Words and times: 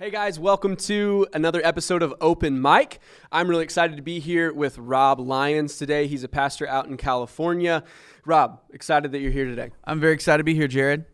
Hey 0.00 0.08
guys, 0.08 0.40
welcome 0.40 0.76
to 0.76 1.26
another 1.34 1.60
episode 1.62 2.02
of 2.02 2.14
Open 2.22 2.62
Mic. 2.62 3.00
I'm 3.30 3.50
really 3.50 3.64
excited 3.64 3.96
to 3.98 4.02
be 4.02 4.18
here 4.18 4.50
with 4.50 4.78
Rob 4.78 5.20
Lyons 5.20 5.76
today. 5.76 6.06
He's 6.06 6.24
a 6.24 6.28
pastor 6.28 6.66
out 6.66 6.86
in 6.86 6.96
California. 6.96 7.84
Rob, 8.24 8.62
excited 8.70 9.12
that 9.12 9.18
you're 9.18 9.30
here 9.30 9.44
today. 9.44 9.72
I'm 9.84 10.00
very 10.00 10.14
excited 10.14 10.38
to 10.38 10.44
be 10.44 10.54
here, 10.54 10.68
Jared. 10.68 11.04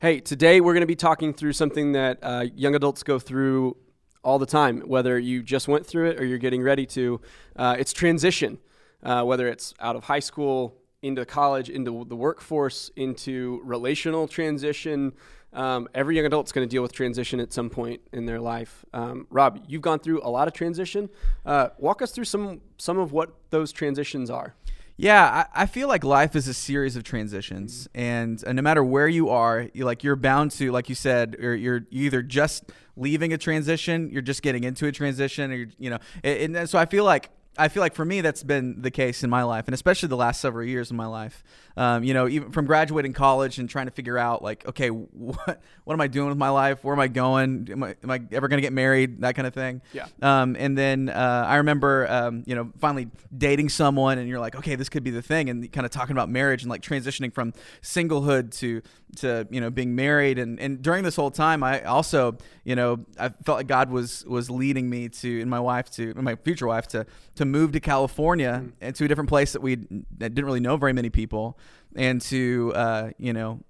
Hey, 0.00 0.18
today 0.18 0.60
we're 0.60 0.72
going 0.72 0.80
to 0.80 0.88
be 0.88 0.96
talking 0.96 1.32
through 1.32 1.52
something 1.52 1.92
that 1.92 2.18
uh, 2.20 2.46
young 2.56 2.74
adults 2.74 3.04
go 3.04 3.20
through 3.20 3.76
all 4.24 4.40
the 4.40 4.46
time, 4.46 4.80
whether 4.80 5.16
you 5.16 5.40
just 5.40 5.68
went 5.68 5.86
through 5.86 6.10
it 6.10 6.20
or 6.20 6.24
you're 6.24 6.38
getting 6.38 6.64
ready 6.64 6.86
to. 6.86 7.20
Uh, 7.54 7.76
it's 7.78 7.92
transition, 7.92 8.58
uh, 9.04 9.22
whether 9.22 9.46
it's 9.46 9.74
out 9.78 9.94
of 9.94 10.02
high 10.02 10.18
school, 10.18 10.74
into 11.02 11.24
college, 11.24 11.70
into 11.70 12.04
the 12.04 12.16
workforce, 12.16 12.90
into 12.96 13.60
relational 13.62 14.26
transition. 14.26 15.12
Um, 15.52 15.88
every 15.94 16.16
young 16.16 16.26
adult's 16.26 16.52
going 16.52 16.68
to 16.68 16.70
deal 16.70 16.82
with 16.82 16.92
transition 16.92 17.40
at 17.40 17.52
some 17.52 17.70
point 17.70 18.00
in 18.12 18.26
their 18.26 18.40
life. 18.40 18.84
Um, 18.92 19.26
Rob, 19.30 19.60
you've 19.66 19.82
gone 19.82 19.98
through 19.98 20.20
a 20.22 20.28
lot 20.28 20.46
of 20.46 20.54
transition. 20.54 21.08
Uh, 21.46 21.68
walk 21.78 22.02
us 22.02 22.12
through 22.12 22.24
some 22.24 22.60
some 22.76 22.98
of 22.98 23.12
what 23.12 23.34
those 23.50 23.72
transitions 23.72 24.30
are. 24.30 24.54
Yeah, 25.00 25.46
I, 25.54 25.62
I, 25.62 25.66
feel 25.66 25.86
like 25.86 26.02
life 26.02 26.34
is 26.34 26.48
a 26.48 26.54
series 26.54 26.96
of 26.96 27.04
transitions, 27.04 27.88
and, 27.94 28.42
and 28.44 28.56
no 28.56 28.62
matter 28.62 28.82
where 28.82 29.06
you 29.06 29.28
are, 29.28 29.68
you 29.72 29.84
like 29.84 30.02
you're 30.02 30.16
bound 30.16 30.50
to, 30.52 30.72
like 30.72 30.88
you 30.88 30.96
said, 30.96 31.36
or 31.38 31.54
you're 31.54 31.82
either 31.92 32.20
just 32.20 32.64
leaving 32.96 33.32
a 33.32 33.38
transition, 33.38 34.10
you're 34.10 34.22
just 34.22 34.42
getting 34.42 34.64
into 34.64 34.86
a 34.86 34.92
transition, 34.92 35.52
or 35.52 35.66
you 35.78 35.90
know, 35.90 35.98
and, 36.24 36.56
and 36.56 36.68
so 36.68 36.80
I 36.80 36.86
feel 36.86 37.04
like 37.04 37.30
I 37.58 37.68
feel 37.68 37.80
like 37.80 37.94
for 37.94 38.04
me 38.04 38.20
that's 38.20 38.42
been 38.42 38.80
the 38.82 38.90
case 38.90 39.24
in 39.24 39.30
my 39.30 39.42
life, 39.42 39.66
and 39.66 39.74
especially 39.74 40.08
the 40.08 40.16
last 40.16 40.40
several 40.40 40.66
years 40.66 40.90
of 40.90 40.96
my 40.96 41.06
life. 41.06 41.42
Um, 41.76 42.02
you 42.02 42.12
know, 42.12 42.26
even 42.26 42.50
from 42.50 42.66
graduating 42.66 43.12
college 43.12 43.58
and 43.58 43.70
trying 43.70 43.86
to 43.86 43.92
figure 43.92 44.18
out 44.18 44.42
like, 44.42 44.66
okay, 44.66 44.88
what 44.90 45.60
what 45.84 45.94
am 45.94 46.00
I 46.00 46.06
doing 46.06 46.28
with 46.28 46.38
my 46.38 46.48
life? 46.48 46.82
Where 46.82 46.94
am 46.94 47.00
I 47.00 47.08
going? 47.08 47.68
Am 47.70 47.82
I, 47.82 47.94
am 48.02 48.10
I 48.10 48.20
ever 48.32 48.48
going 48.48 48.58
to 48.58 48.62
get 48.62 48.72
married? 48.72 49.20
That 49.20 49.34
kind 49.34 49.46
of 49.46 49.54
thing. 49.54 49.82
Yeah. 49.92 50.06
Um, 50.22 50.56
and 50.58 50.76
then 50.76 51.08
uh, 51.08 51.44
I 51.46 51.56
remember, 51.56 52.10
um, 52.10 52.44
you 52.46 52.54
know, 52.54 52.72
finally 52.78 53.08
dating 53.36 53.68
someone, 53.68 54.18
and 54.18 54.28
you're 54.28 54.40
like, 54.40 54.56
okay, 54.56 54.74
this 54.74 54.88
could 54.88 55.04
be 55.04 55.10
the 55.10 55.22
thing, 55.22 55.50
and 55.50 55.70
kind 55.72 55.84
of 55.84 55.90
talking 55.90 56.12
about 56.12 56.28
marriage 56.28 56.62
and 56.62 56.70
like 56.70 56.82
transitioning 56.82 57.32
from 57.32 57.52
singlehood 57.82 58.56
to 58.58 58.82
to 59.16 59.46
you 59.50 59.60
know 59.60 59.70
being 59.70 59.94
married, 59.94 60.38
and 60.38 60.60
and 60.60 60.82
during 60.82 61.04
this 61.04 61.16
whole 61.16 61.30
time, 61.30 61.62
I 61.62 61.82
also, 61.82 62.38
you 62.64 62.76
know, 62.76 63.04
I 63.18 63.30
felt 63.44 63.58
like 63.58 63.66
God 63.66 63.90
was 63.90 64.24
was 64.26 64.50
leading 64.50 64.88
me 64.88 65.08
to 65.08 65.40
and 65.40 65.50
my 65.50 65.60
wife 65.60 65.90
to 65.92 66.14
my 66.14 66.36
future 66.36 66.66
wife 66.66 66.86
to 66.88 67.06
to 67.36 67.44
move 67.50 67.72
to 67.72 67.80
California 67.80 68.60
mm-hmm. 68.62 68.70
and 68.80 68.94
to 68.96 69.04
a 69.04 69.08
different 69.08 69.28
place 69.28 69.52
that 69.52 69.62
we 69.62 69.76
that 69.76 70.34
didn't 70.34 70.44
really 70.44 70.60
know 70.60 70.76
very 70.76 70.92
many 70.92 71.10
people, 71.10 71.58
and 71.96 72.20
to 72.22 72.72
uh, 72.74 73.10
you 73.18 73.32
know 73.32 73.60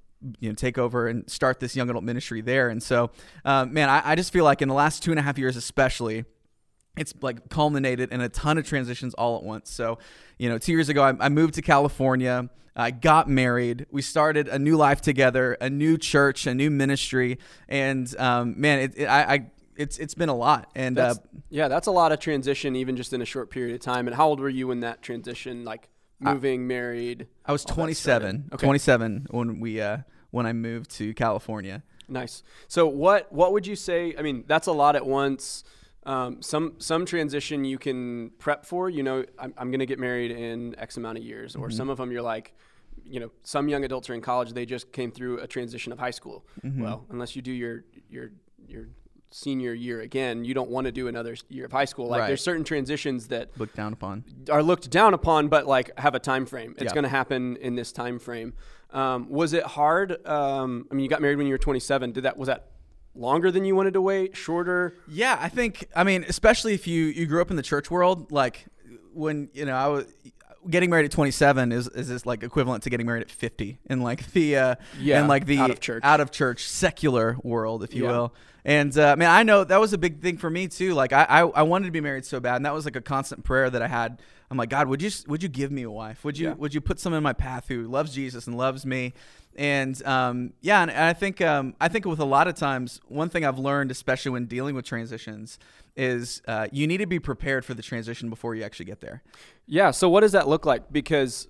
you 0.40 0.48
know 0.48 0.54
take 0.54 0.78
over 0.78 1.08
and 1.08 1.28
start 1.30 1.60
this 1.60 1.76
young 1.76 1.88
adult 1.88 2.04
ministry 2.04 2.40
there. 2.40 2.68
And 2.68 2.82
so, 2.82 3.10
uh, 3.44 3.64
man, 3.66 3.88
I, 3.88 4.02
I 4.04 4.14
just 4.14 4.32
feel 4.32 4.44
like 4.44 4.62
in 4.62 4.68
the 4.68 4.74
last 4.74 5.02
two 5.02 5.10
and 5.10 5.18
a 5.18 5.22
half 5.22 5.38
years, 5.38 5.56
especially 5.56 6.24
it's 6.96 7.14
like 7.20 7.48
culminated 7.48 8.12
in 8.12 8.20
a 8.20 8.28
ton 8.28 8.58
of 8.58 8.66
transitions 8.66 9.14
all 9.14 9.36
at 9.36 9.44
once. 9.44 9.70
So, 9.70 9.98
you 10.38 10.48
know, 10.48 10.58
two 10.58 10.72
years 10.72 10.88
ago, 10.88 11.02
I, 11.02 11.14
I, 11.20 11.28
moved 11.28 11.54
to 11.54 11.62
California. 11.62 12.50
I 12.74 12.90
got 12.90 13.28
married. 13.28 13.86
We 13.90 14.02
started 14.02 14.48
a 14.48 14.58
new 14.58 14.76
life 14.76 15.00
together, 15.00 15.56
a 15.60 15.70
new 15.70 15.96
church, 15.96 16.46
a 16.46 16.54
new 16.54 16.70
ministry, 16.70 17.38
and 17.68 18.12
um, 18.18 18.60
man, 18.60 18.80
it, 18.80 18.92
it, 18.96 19.06
I, 19.06 19.34
I 19.34 19.50
it's 19.78 19.96
it's 19.98 20.14
been 20.14 20.28
a 20.28 20.34
lot. 20.34 20.70
And 20.74 20.98
uh, 20.98 21.14
yeah 21.48 21.68
that's 21.68 21.86
a 21.86 21.90
lot 21.90 22.12
of 22.12 22.18
transition 22.18 22.76
even 22.76 22.96
just 22.96 23.12
in 23.12 23.22
a 23.22 23.24
short 23.24 23.48
period 23.48 23.74
of 23.74 23.80
time. 23.80 24.06
And 24.06 24.14
how 24.16 24.28
old 24.28 24.40
were 24.40 24.48
you 24.48 24.66
when 24.66 24.80
that 24.80 25.00
transition 25.00 25.64
like 25.64 25.88
moving 26.20 26.62
I, 26.62 26.64
married 26.64 27.28
i 27.46 27.52
was 27.52 27.64
27 27.64 28.50
okay. 28.52 28.66
27 28.66 29.28
when 29.30 29.60
we 29.60 29.80
uh 29.80 29.98
when 30.32 30.46
i 30.46 30.52
moved 30.52 30.90
to 30.96 31.14
california. 31.14 31.82
Nice. 32.08 32.42
So 32.66 32.86
what 32.86 33.32
what 33.32 33.52
would 33.52 33.66
you 33.66 33.76
say 33.76 34.14
i 34.18 34.22
mean 34.22 34.44
that's 34.46 34.66
a 34.66 34.72
lot 34.72 34.96
at 34.96 35.06
once. 35.06 35.64
Um, 36.04 36.40
some 36.40 36.74
some 36.78 37.04
transition 37.04 37.64
you 37.64 37.78
can 37.78 38.30
prep 38.38 38.64
for 38.66 38.90
you 38.90 39.02
know 39.02 39.24
i'm, 39.38 39.54
I'm 39.56 39.70
going 39.70 39.80
to 39.80 39.86
get 39.86 39.98
married 39.98 40.32
in 40.32 40.74
x 40.78 40.96
amount 40.96 41.18
of 41.18 41.24
years. 41.24 41.54
Or 41.54 41.68
mm-hmm. 41.68 41.76
some 41.76 41.88
of 41.88 41.98
them 41.98 42.10
you're 42.10 42.22
like 42.22 42.54
you 43.04 43.20
know 43.20 43.30
some 43.44 43.68
young 43.68 43.84
adults 43.84 44.10
are 44.10 44.14
in 44.14 44.20
college 44.20 44.52
they 44.52 44.66
just 44.66 44.90
came 44.92 45.12
through 45.12 45.38
a 45.38 45.46
transition 45.46 45.92
of 45.92 46.00
high 46.00 46.10
school. 46.10 46.44
Mm-hmm. 46.64 46.82
well 46.82 47.06
unless 47.10 47.36
you 47.36 47.42
do 47.42 47.52
your 47.52 47.84
your 48.10 48.30
your 48.66 48.88
senior 49.30 49.74
year 49.74 50.00
again, 50.00 50.44
you 50.44 50.54
don't 50.54 50.70
want 50.70 50.86
to 50.86 50.92
do 50.92 51.08
another 51.08 51.36
year 51.48 51.66
of 51.66 51.72
high 51.72 51.84
school. 51.84 52.08
Like 52.08 52.20
right. 52.20 52.26
there's 52.28 52.42
certain 52.42 52.64
transitions 52.64 53.28
that 53.28 53.50
looked 53.58 53.76
down 53.76 53.92
upon 53.92 54.24
are 54.50 54.62
looked 54.62 54.90
down 54.90 55.14
upon, 55.14 55.48
but 55.48 55.66
like 55.66 55.96
have 55.98 56.14
a 56.14 56.18
time 56.18 56.46
frame. 56.46 56.74
It's 56.78 56.84
yeah. 56.84 56.94
going 56.94 57.04
to 57.04 57.10
happen 57.10 57.56
in 57.56 57.74
this 57.74 57.92
time 57.92 58.18
frame. 58.18 58.54
Um, 58.90 59.28
was 59.28 59.52
it 59.52 59.64
hard? 59.64 60.26
Um, 60.26 60.86
I 60.90 60.94
mean, 60.94 61.04
you 61.04 61.10
got 61.10 61.20
married 61.20 61.36
when 61.36 61.46
you 61.46 61.54
were 61.54 61.58
27. 61.58 62.12
Did 62.12 62.24
that 62.24 62.36
was 62.36 62.46
that 62.46 62.70
longer 63.14 63.50
than 63.50 63.64
you 63.64 63.74
wanted 63.74 63.94
to 63.94 64.00
wait? 64.00 64.36
Shorter? 64.36 64.94
Yeah, 65.06 65.38
I 65.40 65.48
think. 65.48 65.88
I 65.94 66.04
mean, 66.04 66.24
especially 66.26 66.74
if 66.74 66.86
you 66.86 67.04
you 67.06 67.26
grew 67.26 67.42
up 67.42 67.50
in 67.50 67.56
the 67.56 67.62
church 67.62 67.90
world, 67.90 68.32
like 68.32 68.66
when 69.12 69.50
you 69.52 69.64
know 69.64 69.74
I 69.74 69.88
was 69.88 70.06
getting 70.68 70.90
married 70.90 71.04
at 71.04 71.10
27 71.10 71.72
is 71.72 71.88
is 71.88 72.08
this 72.08 72.26
like 72.26 72.42
equivalent 72.42 72.82
to 72.84 72.90
getting 72.90 73.06
married 73.06 73.22
at 73.22 73.30
50 73.30 73.78
in 73.86 74.00
like 74.00 74.32
the 74.32 74.56
uh 74.56 74.74
yeah 75.00 75.20
in 75.20 75.28
like 75.28 75.46
the 75.46 75.58
out 75.58 75.70
of 75.70 75.80
church. 75.80 76.02
out 76.04 76.20
of 76.20 76.30
church 76.30 76.64
secular 76.64 77.36
world 77.42 77.82
if 77.82 77.94
you 77.94 78.04
yeah. 78.04 78.10
will. 78.10 78.34
And 78.64 78.96
uh, 78.98 79.16
man 79.16 79.30
I 79.30 79.42
know 79.42 79.64
that 79.64 79.80
was 79.80 79.92
a 79.92 79.98
big 79.98 80.20
thing 80.20 80.36
for 80.36 80.50
me 80.50 80.68
too. 80.68 80.94
Like 80.94 81.12
I, 81.12 81.24
I, 81.24 81.40
I 81.40 81.62
wanted 81.62 81.86
to 81.86 81.92
be 81.92 82.00
married 82.00 82.24
so 82.24 82.40
bad 82.40 82.56
and 82.56 82.66
that 82.66 82.74
was 82.74 82.84
like 82.84 82.96
a 82.96 83.00
constant 83.00 83.44
prayer 83.44 83.70
that 83.70 83.82
I 83.82 83.88
had. 83.88 84.20
I'm 84.50 84.56
like 84.56 84.70
God 84.70 84.88
would 84.88 85.02
you 85.02 85.10
would 85.26 85.42
you 85.42 85.48
give 85.48 85.70
me 85.70 85.82
a 85.82 85.90
wife? 85.90 86.24
Would 86.24 86.38
you 86.38 86.48
yeah. 86.48 86.54
would 86.54 86.74
you 86.74 86.80
put 86.80 87.00
someone 87.00 87.18
in 87.18 87.24
my 87.24 87.32
path 87.32 87.68
who 87.68 87.86
loves 87.86 88.14
Jesus 88.14 88.46
and 88.46 88.56
loves 88.56 88.84
me 88.84 89.14
and 89.58 90.00
um, 90.06 90.52
yeah, 90.60 90.82
and, 90.82 90.90
and 90.90 91.04
I 91.04 91.12
think 91.12 91.40
um, 91.40 91.74
I 91.80 91.88
think 91.88 92.06
with 92.06 92.20
a 92.20 92.24
lot 92.24 92.46
of 92.46 92.54
times, 92.54 93.00
one 93.08 93.28
thing 93.28 93.44
I've 93.44 93.58
learned, 93.58 93.90
especially 93.90 94.30
when 94.30 94.46
dealing 94.46 94.76
with 94.76 94.84
transitions, 94.84 95.58
is 95.96 96.40
uh, 96.46 96.68
you 96.70 96.86
need 96.86 96.98
to 96.98 97.06
be 97.06 97.18
prepared 97.18 97.64
for 97.64 97.74
the 97.74 97.82
transition 97.82 98.30
before 98.30 98.54
you 98.54 98.62
actually 98.62 98.86
get 98.86 99.00
there. 99.00 99.22
Yeah. 99.66 99.90
So 99.90 100.08
what 100.08 100.20
does 100.20 100.32
that 100.32 100.46
look 100.46 100.64
like? 100.64 100.92
Because 100.92 101.48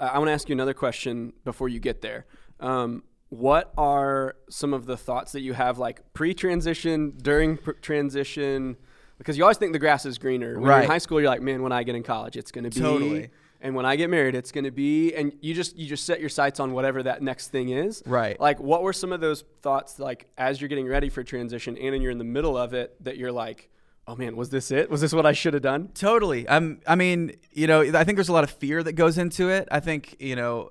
uh, 0.00 0.08
I 0.12 0.18
want 0.18 0.28
to 0.28 0.32
ask 0.32 0.48
you 0.48 0.54
another 0.54 0.72
question 0.72 1.34
before 1.44 1.68
you 1.68 1.80
get 1.80 2.00
there. 2.00 2.24
Um, 2.60 3.02
what 3.28 3.72
are 3.76 4.36
some 4.48 4.72
of 4.72 4.86
the 4.86 4.96
thoughts 4.96 5.32
that 5.32 5.42
you 5.42 5.52
have, 5.52 5.78
like 5.78 6.00
pre-transition, 6.14 7.12
during 7.22 7.58
pr- 7.58 7.72
transition? 7.72 8.78
Because 9.18 9.36
you 9.36 9.44
always 9.44 9.58
think 9.58 9.74
the 9.74 9.78
grass 9.78 10.06
is 10.06 10.16
greener. 10.16 10.58
When 10.58 10.68
right. 10.68 10.84
in 10.84 10.90
high 10.90 10.98
school, 10.98 11.20
you're 11.20 11.28
like, 11.28 11.42
man, 11.42 11.62
when 11.62 11.72
I 11.72 11.82
get 11.82 11.94
in 11.94 12.02
college, 12.02 12.38
it's 12.38 12.50
going 12.50 12.64
to 12.64 12.70
be 12.70 12.80
totally 12.80 13.28
and 13.60 13.74
when 13.74 13.84
I 13.84 13.96
get 13.96 14.10
married, 14.10 14.34
it's 14.34 14.52
going 14.52 14.64
to 14.64 14.70
be, 14.70 15.14
and 15.14 15.32
you 15.40 15.54
just 15.54 15.76
you 15.76 15.86
just 15.86 16.04
set 16.04 16.20
your 16.20 16.28
sights 16.28 16.60
on 16.60 16.72
whatever 16.72 17.02
that 17.02 17.22
next 17.22 17.48
thing 17.48 17.70
is. 17.70 18.02
Right. 18.06 18.38
Like, 18.40 18.58
what 18.60 18.82
were 18.82 18.92
some 18.92 19.12
of 19.12 19.20
those 19.20 19.44
thoughts, 19.62 19.98
like 19.98 20.26
as 20.38 20.60
you're 20.60 20.68
getting 20.68 20.88
ready 20.88 21.08
for 21.08 21.22
transition, 21.22 21.76
and 21.76 21.94
then 21.94 22.00
you're 22.00 22.10
in 22.10 22.18
the 22.18 22.24
middle 22.24 22.56
of 22.56 22.72
it, 22.74 22.96
that 23.04 23.16
you're 23.16 23.32
like, 23.32 23.68
oh 24.06 24.16
man, 24.16 24.36
was 24.36 24.50
this 24.50 24.70
it? 24.70 24.90
Was 24.90 25.00
this 25.00 25.12
what 25.12 25.26
I 25.26 25.32
should 25.32 25.54
have 25.54 25.62
done? 25.62 25.88
Totally. 25.94 26.48
I'm. 26.48 26.80
I 26.86 26.94
mean, 26.94 27.36
you 27.52 27.66
know, 27.66 27.82
I 27.82 28.04
think 28.04 28.16
there's 28.16 28.28
a 28.28 28.32
lot 28.32 28.44
of 28.44 28.50
fear 28.50 28.82
that 28.82 28.92
goes 28.92 29.18
into 29.18 29.48
it. 29.50 29.68
I 29.70 29.80
think 29.80 30.16
you 30.18 30.36
know, 30.36 30.70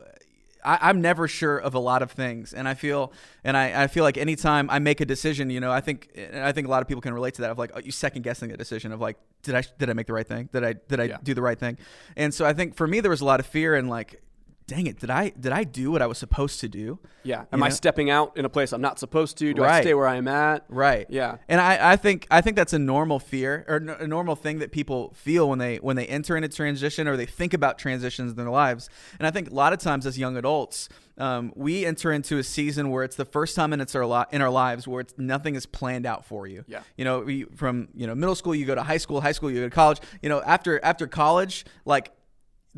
I, 0.64 0.90
am 0.90 1.02
never 1.02 1.28
sure 1.28 1.58
of 1.58 1.74
a 1.74 1.80
lot 1.80 2.02
of 2.02 2.12
things, 2.12 2.53
and 2.53 2.68
I 2.68 2.74
feel 2.74 3.14
and 3.44 3.56
I, 3.56 3.84
I 3.84 3.88
feel 3.88 4.03
like 4.03 4.18
anytime 4.18 4.70
I 4.70 4.80
make 4.80 5.02
a 5.02 5.06
decision, 5.06 5.50
you 5.50 5.59
know, 5.59 5.72
I 5.72 5.81
think 5.81 6.09
I 6.34 6.52
think 6.52 6.68
a 6.68 6.70
lot 6.70 6.81
of 6.81 6.88
people 6.88 7.02
can 7.02 7.14
relate 7.14 7.36
to 7.36 7.42
that 7.42 7.52
of 7.52 7.58
like 7.58 7.72
oh, 7.74 7.80
you 7.80 7.92
second 7.92 8.24
guessing 8.24 8.52
a 8.52 8.58
decision 8.58 8.92
of 8.92 9.00
like 9.00 9.18
did 9.44 9.56
I 9.56 9.64
did 9.78 9.90
I 9.90 9.94
make 9.94 10.08
the 10.08 10.14
right 10.14 10.28
thing? 10.28 10.50
Did 10.52 10.64
I 10.64 10.74
did 10.74 11.00
I 11.00 11.03
yeah. 11.06 11.18
do 11.24 11.34
the 11.34 11.42
right 11.42 11.59
thing? 11.59 11.78
And 12.16 12.34
so 12.34 12.46
I 12.46 12.53
think 12.53 12.75
for 12.75 12.88
me 12.88 13.00
there 13.00 13.12
was 13.12 13.22
a 13.22 13.25
lot 13.25 13.40
of 13.40 13.46
fear 13.46 13.75
and 13.75 13.90
like 13.90 14.22
dang 14.69 14.85
it, 14.85 15.00
did 15.00 15.09
I 15.09 15.30
did 15.30 15.52
I 15.52 15.63
do 15.63 15.90
what 15.90 16.02
I 16.02 16.06
was 16.06 16.19
supposed 16.19 16.59
to 16.59 16.69
do? 16.69 17.00
Yeah. 17.24 17.46
Am 17.52 17.59
you 17.59 17.66
I 17.66 17.69
know? 17.69 17.75
stepping 17.75 18.12
out 18.12 18.38
in 18.38 18.46
a 18.46 18.50
place 18.50 18.72
I'm 18.72 18.81
not 18.81 19.00
supposed 19.00 19.38
to? 19.40 19.52
Do 19.52 19.63
right. 19.63 19.80
I 19.80 19.81
stay 19.81 19.96
where 19.96 20.07
I'm 20.07 20.28
at? 20.28 20.63
Right. 20.69 21.07
Yeah. 21.09 21.38
And 21.50 21.59
I, 21.59 21.94
I 21.94 21.96
think 21.96 22.28
I 22.30 22.41
think 22.41 22.56
that's 22.56 22.74
a 22.74 22.80
normal 22.80 23.19
fear 23.19 23.66
or 23.68 23.78
a 23.78 24.07
normal 24.07 24.35
thing 24.35 24.59
that 24.59 24.72
people 24.72 25.12
feel 25.16 25.50
when 25.50 25.57
they 25.57 25.78
when 25.78 25.96
they 25.96 26.06
enter 26.06 26.38
into 26.38 26.50
transition 26.50 27.07
or 27.07 27.18
they 27.18 27.25
think 27.25 27.56
about 27.56 27.80
transitions 27.80 28.31
in 28.31 28.38
their 28.38 28.50
lives. 28.50 28.90
And 29.18 29.28
I 29.28 29.31
think 29.31 29.50
a 29.50 29.56
lot 29.56 29.74
of 29.74 29.80
times 29.80 30.06
as 30.06 30.19
young 30.19 30.38
adults, 30.38 30.88
um, 31.18 31.51
we 31.56 31.84
enter 31.84 32.12
into 32.12 32.38
a 32.38 32.44
season 32.44 32.91
where 32.91 33.03
it's 33.03 33.16
the 33.16 33.25
first 33.25 33.56
time 33.56 33.74
in 33.74 33.81
it's 33.81 33.96
our 33.96 34.06
li- 34.06 34.25
in 34.31 34.44
our 34.44 34.51
lives 34.51 34.88
where 34.88 35.01
it's 35.01 35.16
nothing 35.18 35.56
is 35.56 35.66
planned 35.66 36.06
out 36.06 36.25
for 36.25 36.46
you. 36.46 36.63
Yeah. 36.68 36.81
You 36.96 37.06
know, 37.06 37.22
we, 37.22 37.44
from 37.56 37.88
you 37.95 38.06
know 38.06 38.13
middle 38.13 38.36
school 38.36 38.54
you 38.54 38.68
go 38.68 38.75
to 38.75 38.83
high 38.83 38.98
school, 38.98 39.19
high 39.19 39.31
school 39.31 39.50
you 39.50 39.62
go 39.62 39.68
to 39.68 39.75
college. 39.75 40.00
You 40.21 40.30
know, 40.30 40.42
after 40.44 40.80
after 40.83 41.07
college, 41.07 41.66
like 41.86 42.12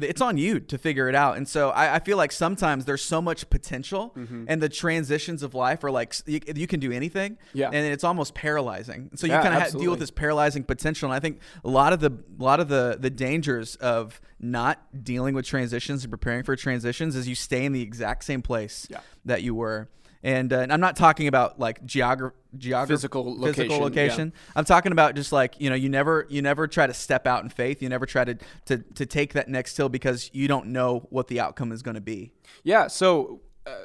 it's 0.04 0.22
on 0.22 0.38
you 0.38 0.60
to 0.60 0.78
figure 0.78 1.10
it 1.10 1.16
out. 1.16 1.38
And 1.38 1.48
so 1.48 1.70
I, 1.70 1.96
I 1.96 2.00
feel 2.00 2.18
like 2.18 2.32
sometimes 2.32 2.86
there's 2.86 3.04
so 3.04 3.22
much 3.22 3.50
potential, 3.50 4.14
mm-hmm. 4.18 4.46
and 4.48 4.62
the 4.62 4.70
transitions 4.70 5.44
of 5.44 5.54
life 5.54 5.84
are 5.84 5.92
like 5.92 6.16
you, 6.26 6.40
you, 6.56 6.68
can 6.68 6.80
do 6.80 6.92
anything, 6.92 7.38
yeah, 7.54 7.68
and 7.68 7.76
it's 7.76 8.04
almost 8.04 8.34
paralyzing. 8.34 9.12
So 9.16 9.28
you 9.28 9.34
yeah, 9.34 9.42
kind 9.42 9.54
of 9.54 9.62
have 9.62 9.72
to 9.72 9.78
deal 9.78 9.92
with 9.92 10.00
this 10.00 10.12
paralyzing 10.12 10.64
potential. 10.64 11.10
And 11.10 11.16
I 11.16 11.20
think 11.20 11.40
a 11.64 11.70
lot 11.70 11.94
of 11.94 12.00
the 12.00 12.12
a 12.12 12.44
lot 12.44 12.60
of 12.60 12.68
the 12.68 12.98
the 13.00 13.10
dangers 13.10 13.76
of 13.78 14.20
not 14.40 15.04
dealing 15.04 15.36
with 15.36 15.46
transitions 15.46 16.04
and 16.04 16.12
preparing 16.12 16.44
for 16.44 16.56
transitions 16.56 17.16
is 17.16 17.28
you 17.28 17.36
stay 17.36 17.64
in 17.64 17.74
the 17.74 17.82
exact 17.82 18.24
same 18.24 18.42
place 18.42 18.88
yeah. 18.90 19.00
that 19.26 19.44
you 19.44 19.54
were. 19.54 19.88
And, 20.24 20.52
uh, 20.52 20.60
and 20.60 20.74
I'm 20.74 20.80
not 20.80 20.96
talking 20.96 21.28
about 21.28 21.60
like 21.60 21.84
geography, 21.86 22.36
geography, 22.58 22.94
physical 22.94 23.26
location. 23.40 23.54
Physical 23.54 23.78
location. 23.80 24.34
Yeah. 24.36 24.52
I'm 24.56 24.66
talking 24.66 24.92
about 24.92 25.16
just 25.16 25.32
like 25.32 25.60
you 25.60 25.70
know, 25.70 25.76
you 25.76 25.90
never 25.90 26.26
you 26.30 26.42
never 26.42 26.68
try 26.68 26.88
to 26.88 26.94
step 26.94 27.26
out 27.28 27.44
in 27.44 27.50
faith. 27.50 27.82
You 27.82 27.90
never 27.90 28.06
try 28.06 28.24
to 28.26 28.38
to 28.66 28.78
to 28.78 29.06
take 29.06 29.34
that 29.34 29.50
next 29.50 29.78
hill 29.78 29.90
because 29.90 30.30
you 30.34 30.48
don't 30.48 30.68
know 30.68 31.08
what 31.10 31.28
the 31.28 31.40
outcome 31.40 31.72
is 31.72 31.82
going 31.82 31.96
to 31.96 32.02
be. 32.02 32.32
Yeah. 32.64 32.88
So. 32.88 33.42
Uh, 33.66 33.84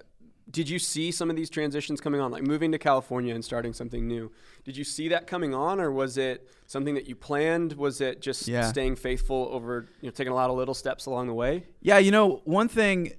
did 0.48 0.68
you 0.68 0.78
see 0.78 1.10
some 1.10 1.28
of 1.28 1.34
these 1.34 1.50
transitions 1.50 2.00
coming 2.00 2.20
on, 2.20 2.30
like 2.30 2.44
moving 2.44 2.70
to 2.70 2.78
California 2.78 3.34
and 3.34 3.44
starting 3.44 3.72
something 3.72 4.06
new? 4.06 4.30
Did 4.64 4.76
you 4.76 4.84
see 4.84 5.08
that 5.08 5.26
coming 5.26 5.54
on, 5.54 5.80
or 5.80 5.90
was 5.90 6.16
it 6.18 6.48
something 6.68 6.94
that 6.94 7.08
you 7.08 7.16
planned? 7.16 7.72
Was 7.72 8.00
it 8.00 8.22
just 8.22 8.46
Yeah. 8.46 8.62
staying 8.62 8.94
faithful 8.94 9.48
over, 9.50 9.88
you 10.00 10.06
know, 10.06 10.12
taking 10.12 10.32
a 10.32 10.36
lot 10.36 10.48
of 10.48 10.56
little 10.56 10.72
steps 10.72 11.06
along 11.06 11.26
the 11.26 11.34
way? 11.34 11.64
Yeah, 11.82 11.98
you 11.98 12.12
know, 12.12 12.42
one 12.44 12.68
thing, 12.68 13.14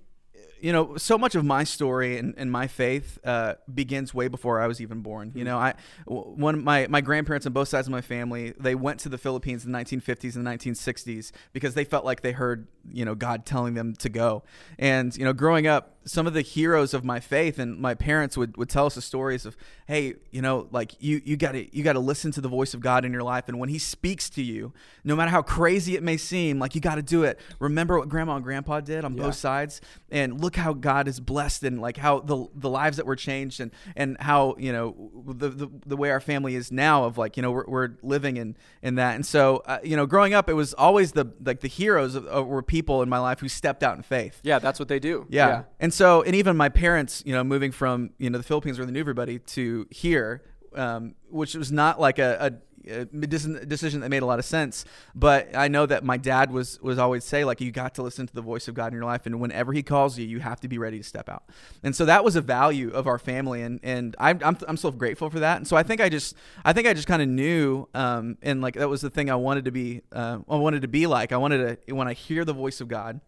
you 0.60 0.72
know, 0.72 0.98
so 0.98 1.18
much 1.18 1.36
of 1.36 1.46
my 1.46 1.64
story 1.64 2.18
and, 2.18 2.34
and 2.38 2.52
my 2.52 2.68
faith 2.68 3.20
uh, 3.24 3.56
begins 3.74 4.14
way 4.14 4.28
before 4.28 4.60
I 4.62 4.68
was 4.68 4.82
even 4.82 5.02
born. 5.02 5.32
You 5.36 5.44
know, 5.44 5.58
I 5.58 5.76
one 6.06 6.64
my 6.64 6.88
my 6.88 7.02
grandparents 7.02 7.46
on 7.46 7.54
both 7.54 7.68
sides 7.68 7.88
of 7.88 7.92
my 7.92 8.02
family 8.02 8.54
they 8.60 8.76
went 8.76 9.00
to 9.02 9.10
the 9.10 9.18
Philippines 9.18 9.66
in 9.66 9.72
the 9.72 9.80
1950s 9.80 10.36
and 10.36 10.46
the 10.46 10.52
1960s 10.52 11.32
because 11.54 11.74
they 11.74 11.84
felt 11.84 12.06
like 12.06 12.22
they 12.22 12.32
heard 12.32 12.68
you 12.92 13.06
know 13.06 13.16
God 13.16 13.46
telling 13.46 13.74
them 13.74 13.94
to 13.96 14.10
go. 14.10 14.44
And 14.80 15.16
you 15.16 15.26
know, 15.26 15.34
growing 15.34 15.68
up, 15.68 15.97
some 16.08 16.26
of 16.26 16.34
the 16.34 16.42
heroes 16.42 16.94
of 16.94 17.04
my 17.04 17.20
faith 17.20 17.60
and 17.60 17.80
my 17.80 17.94
parents 17.94 18.36
would, 18.38 18.58
would 18.58 18.70
tell 18.70 18.86
us 18.86 18.96
the 18.96 19.02
stories 19.02 19.46
of, 19.46 19.56
hey, 19.86 20.16
you 20.32 20.42
know, 20.42 20.68
like 20.72 20.96
you 21.00 21.22
you 21.24 21.38
got 21.38 21.52
to 21.52 21.76
you 21.78 21.84
got 21.84 21.94
to 21.94 22.00
listen 22.00 22.32
to 22.32 22.42
the 22.42 22.48
voice 22.50 22.74
of 22.74 22.80
God 22.80 23.06
in 23.06 23.12
your 23.14 23.24
life, 23.24 23.48
and 23.48 23.60
when 23.60 23.70
He 23.70 23.78
speaks 23.78 24.30
to 24.32 24.42
you, 24.42 24.74
no 25.04 25.16
matter 25.16 25.32
how 25.32 25.42
crazy 25.42 25.96
it 25.96 26.04
may 26.04 26.18
seem, 26.18 26.60
like 26.60 26.74
you 26.76 26.82
got 26.82 26.96
to 26.96 27.02
do 27.04 27.24
it. 27.24 27.40
Remember 27.60 28.00
what 28.00 28.10
Grandma 28.10 28.36
and 28.36 28.44
Grandpa 28.44 28.80
did 28.80 29.06
on 29.06 29.16
Yeah. 29.16 29.24
both 29.24 29.36
sides, 29.36 29.82
and 30.10 30.42
look 30.42 30.56
how 30.56 30.74
God 30.74 31.08
is 31.08 31.20
blessed, 31.20 31.64
and 31.64 31.82
like 31.82 31.98
how 31.98 32.20
the 32.22 32.48
the 32.56 32.70
lives 32.70 32.98
that 32.98 33.06
were 33.06 33.16
changed, 33.16 33.60
and 33.60 33.72
and 33.96 34.18
how 34.20 34.56
you 34.58 34.72
know 34.72 35.12
the 35.28 35.50
the, 35.50 35.70
the 35.86 35.98
way 35.98 36.10
our 36.10 36.22
family 36.22 36.56
is 36.56 36.72
now 36.72 37.04
of 37.04 37.18
like 37.18 37.38
you 37.38 37.44
know 37.44 37.52
we're, 37.52 37.66
we're 37.68 37.90
living 38.02 38.38
in 38.38 38.56
in 38.82 38.96
that, 38.96 39.16
and 39.16 39.26
so 39.26 39.64
uh, 39.66 39.80
you 39.84 39.96
know, 39.96 40.06
growing 40.06 40.34
up, 40.34 40.50
it 40.50 40.54
was 40.54 40.74
always 40.74 41.12
the 41.12 41.26
like 41.44 41.60
the 41.60 41.68
heroes 41.68 42.16
of, 42.16 42.26
of, 42.28 42.48
were 42.48 42.62
people 42.64 43.02
in 43.02 43.10
my 43.10 43.20
life 43.20 43.40
who 43.40 43.50
stepped 43.50 43.84
out 43.84 43.98
in 43.98 44.04
faith. 44.04 44.40
Yeah, 44.44 44.60
that's 44.60 44.80
what 44.80 44.88
they 44.88 45.00
do. 45.00 45.26
Yeah. 45.30 45.64
And 45.80 45.94
so, 45.98 46.22
and 46.22 46.36
even 46.36 46.56
my 46.56 46.70
parents, 46.70 47.24
you 47.26 47.34
know, 47.34 47.44
moving 47.44 47.72
from, 47.72 48.12
you 48.20 48.30
know, 48.30 48.38
the 48.38 48.44
Philippines 48.44 48.78
where 48.78 48.86
they 48.86 48.92
knew 48.92 49.00
everybody 49.00 49.40
to 49.40 49.88
here, 49.90 50.44
um, 50.76 51.16
which 51.30 51.56
was 51.56 51.72
not 51.72 52.00
like 52.00 52.20
a, 52.20 52.54
a, 52.88 52.98
a 53.02 53.06
decision 53.06 54.00
that 54.02 54.10
made 54.10 54.22
a 54.22 54.26
lot 54.26 54.38
of 54.38 54.46
sense. 54.46 54.86
But 55.16 55.56
I 55.56 55.68
know 55.68 55.88
that 55.88 56.04
my 56.04 56.18
dad 56.18 56.52
was, 56.52 56.80
was 56.82 57.00
always 57.00 57.24
say, 57.24 57.44
like, 57.44 57.60
you 57.60 57.72
got 57.72 57.96
to 57.96 58.04
listen 58.04 58.28
to 58.28 58.34
the 58.34 58.42
voice 58.42 58.68
of 58.68 58.76
God 58.76 58.88
in 58.88 58.94
your 58.94 59.06
life. 59.06 59.26
And 59.26 59.42
whenever 59.42 59.74
he 59.74 59.82
calls 59.82 60.20
you, 60.20 60.26
you 60.26 60.40
have 60.40 60.60
to 60.62 60.68
be 60.68 60.78
ready 60.78 61.00
to 61.00 61.04
step 61.04 61.28
out. 61.30 61.44
And 61.84 61.96
so 61.96 62.06
that 62.06 62.24
was 62.24 62.36
a 62.36 62.42
value 62.42 62.92
of 62.92 63.08
our 63.08 63.20
family. 63.20 63.64
And, 63.64 63.80
and 63.82 64.16
I'm, 64.20 64.40
I'm, 64.44 64.58
I'm 64.68 64.78
so 64.78 64.92
grateful 64.92 65.30
for 65.32 65.40
that. 65.40 65.58
And 65.58 65.68
so 65.68 65.76
I 65.76 65.84
think 65.84 66.00
I 66.00 66.10
just, 66.10 66.36
I 66.64 66.74
think 66.74 66.88
I 66.88 66.94
just 66.94 67.08
kind 67.08 67.22
of 67.22 67.28
knew, 67.28 67.90
um, 67.94 68.38
and 68.44 68.62
like, 68.62 68.76
that 68.76 68.88
was 68.88 69.02
the 69.02 69.10
thing 69.10 69.32
I 69.32 69.36
wanted 69.36 69.66
to 69.66 69.72
be, 69.72 70.04
uh, 70.14 70.40
I 70.48 70.56
wanted 70.58 70.84
to 70.84 70.88
be 70.88 71.08
like, 71.08 71.32
I 71.34 71.38
wanted 71.38 71.86
to, 71.88 71.94
when 71.94 72.08
I 72.08 72.14
hear 72.14 72.46
the 72.46 72.54
voice 72.54 72.80
of 72.82 72.88
God, 72.88 73.20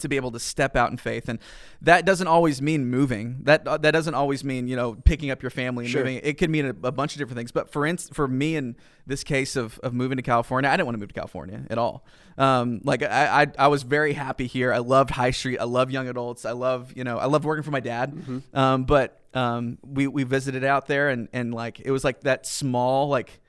to 0.00 0.08
be 0.08 0.16
able 0.16 0.30
to 0.32 0.40
step 0.40 0.74
out 0.76 0.90
in 0.90 0.96
faith. 0.96 1.28
And 1.28 1.38
that 1.82 2.04
doesn't 2.04 2.26
always 2.26 2.60
mean 2.60 2.86
moving. 2.86 3.38
That 3.42 3.64
that 3.64 3.90
doesn't 3.92 4.14
always 4.14 4.42
mean 4.44 4.66
you 4.66 4.76
know 4.76 4.94
picking 4.94 5.30
up 5.30 5.42
your 5.42 5.50
family 5.50 5.84
and 5.84 5.92
Sure. 5.92 6.00
moving. 6.04 6.20
It 6.22 6.38
could 6.38 6.50
mean 6.50 6.66
a, 6.66 6.70
a 6.88 6.92
bunch 6.92 7.12
of 7.14 7.18
different 7.18 7.36
things. 7.38 7.52
But 7.52 7.70
for 7.70 7.86
instance 7.86 8.16
for 8.16 8.26
me 8.26 8.56
in 8.56 8.76
this 9.06 9.22
case 9.22 9.54
of, 9.54 9.78
of 9.82 9.92
moving 9.92 10.16
to 10.16 10.22
california 10.22 10.70
i 10.70 10.72
didn't 10.74 10.86
want 10.86 10.94
to 10.94 10.98
move 10.98 11.08
to 11.08 11.14
california 11.14 11.62
at 11.70 11.78
all. 11.78 12.04
Um, 12.38 12.80
like 12.84 13.02
I, 13.02 13.42
I 13.42 13.46
i 13.58 13.68
was 13.68 13.82
very 13.84 14.12
happy 14.14 14.46
here. 14.46 14.72
I 14.72 14.78
loved 14.78 15.10
high 15.10 15.30
street. 15.30 15.58
I 15.58 15.64
love 15.64 15.90
young 15.90 16.08
adults. 16.08 16.44
I 16.44 16.52
love 16.52 16.92
you 16.96 17.04
know 17.04 17.18
i 17.18 17.26
love 17.26 17.44
working 17.44 17.62
for 17.62 17.70
my 17.70 17.80
dad. 17.80 18.42
Um, 18.52 18.84
but 18.84 19.20
um, 19.34 19.78
we 19.82 20.06
we 20.06 20.24
visited 20.24 20.64
out 20.64 20.86
there 20.86 21.08
and 21.10 21.28
and 21.32 21.54
like 21.54 21.80
it 21.80 21.90
was 21.90 22.02
like 22.04 22.22
that 22.22 22.46
small 22.46 23.08
like 23.08 23.40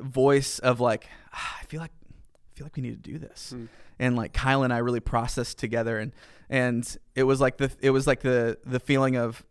voice 0.00 0.58
of 0.58 0.80
like 0.80 1.06
"Ah, 1.32 1.58
i 1.60 1.64
feel 1.66 1.80
like 1.80 1.92
feel 2.54 2.64
like 2.64 2.76
we 2.76 2.82
need 2.82 3.02
to 3.02 3.10
do 3.12 3.18
this. 3.18 3.50
Hmm. 3.50 3.66
And 3.98 4.16
like 4.16 4.32
Kyle 4.32 4.62
and 4.62 4.72
I 4.72 4.78
really 4.78 5.00
processed 5.00 5.58
together 5.58 5.98
and 5.98 6.12
and 6.50 6.96
it 7.14 7.24
was 7.24 7.40
like 7.40 7.56
the 7.56 7.70
it 7.80 7.90
was 7.90 8.06
like 8.06 8.20
the 8.20 8.58
the 8.64 8.80
feeling 8.80 9.16
of 9.16 9.44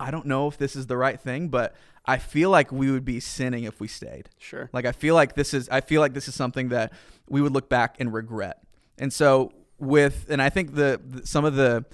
I 0.00 0.10
don't 0.10 0.26
know 0.26 0.46
if 0.46 0.56
this 0.56 0.76
is 0.76 0.86
the 0.86 0.96
right 0.96 1.20
thing, 1.20 1.48
but 1.48 1.74
I 2.06 2.18
feel 2.18 2.50
like 2.50 2.70
we 2.70 2.90
would 2.90 3.04
be 3.04 3.20
sinning 3.20 3.64
if 3.64 3.80
we 3.80 3.88
stayed. 3.88 4.30
Sure. 4.38 4.70
Like 4.72 4.86
I 4.86 4.92
feel 4.92 5.14
like 5.14 5.34
this 5.34 5.52
is 5.52 5.68
I 5.68 5.80
feel 5.80 6.00
like 6.00 6.14
this 6.14 6.28
is 6.28 6.34
something 6.34 6.68
that 6.70 6.92
we 7.28 7.42
would 7.42 7.52
look 7.52 7.68
back 7.68 7.96
and 7.98 8.12
regret. 8.12 8.62
And 8.98 9.12
so 9.12 9.52
with 9.78 10.26
and 10.28 10.40
I 10.40 10.48
think 10.48 10.74
the, 10.74 11.00
the 11.04 11.26
some 11.26 11.44
of 11.44 11.54
the 11.54 11.84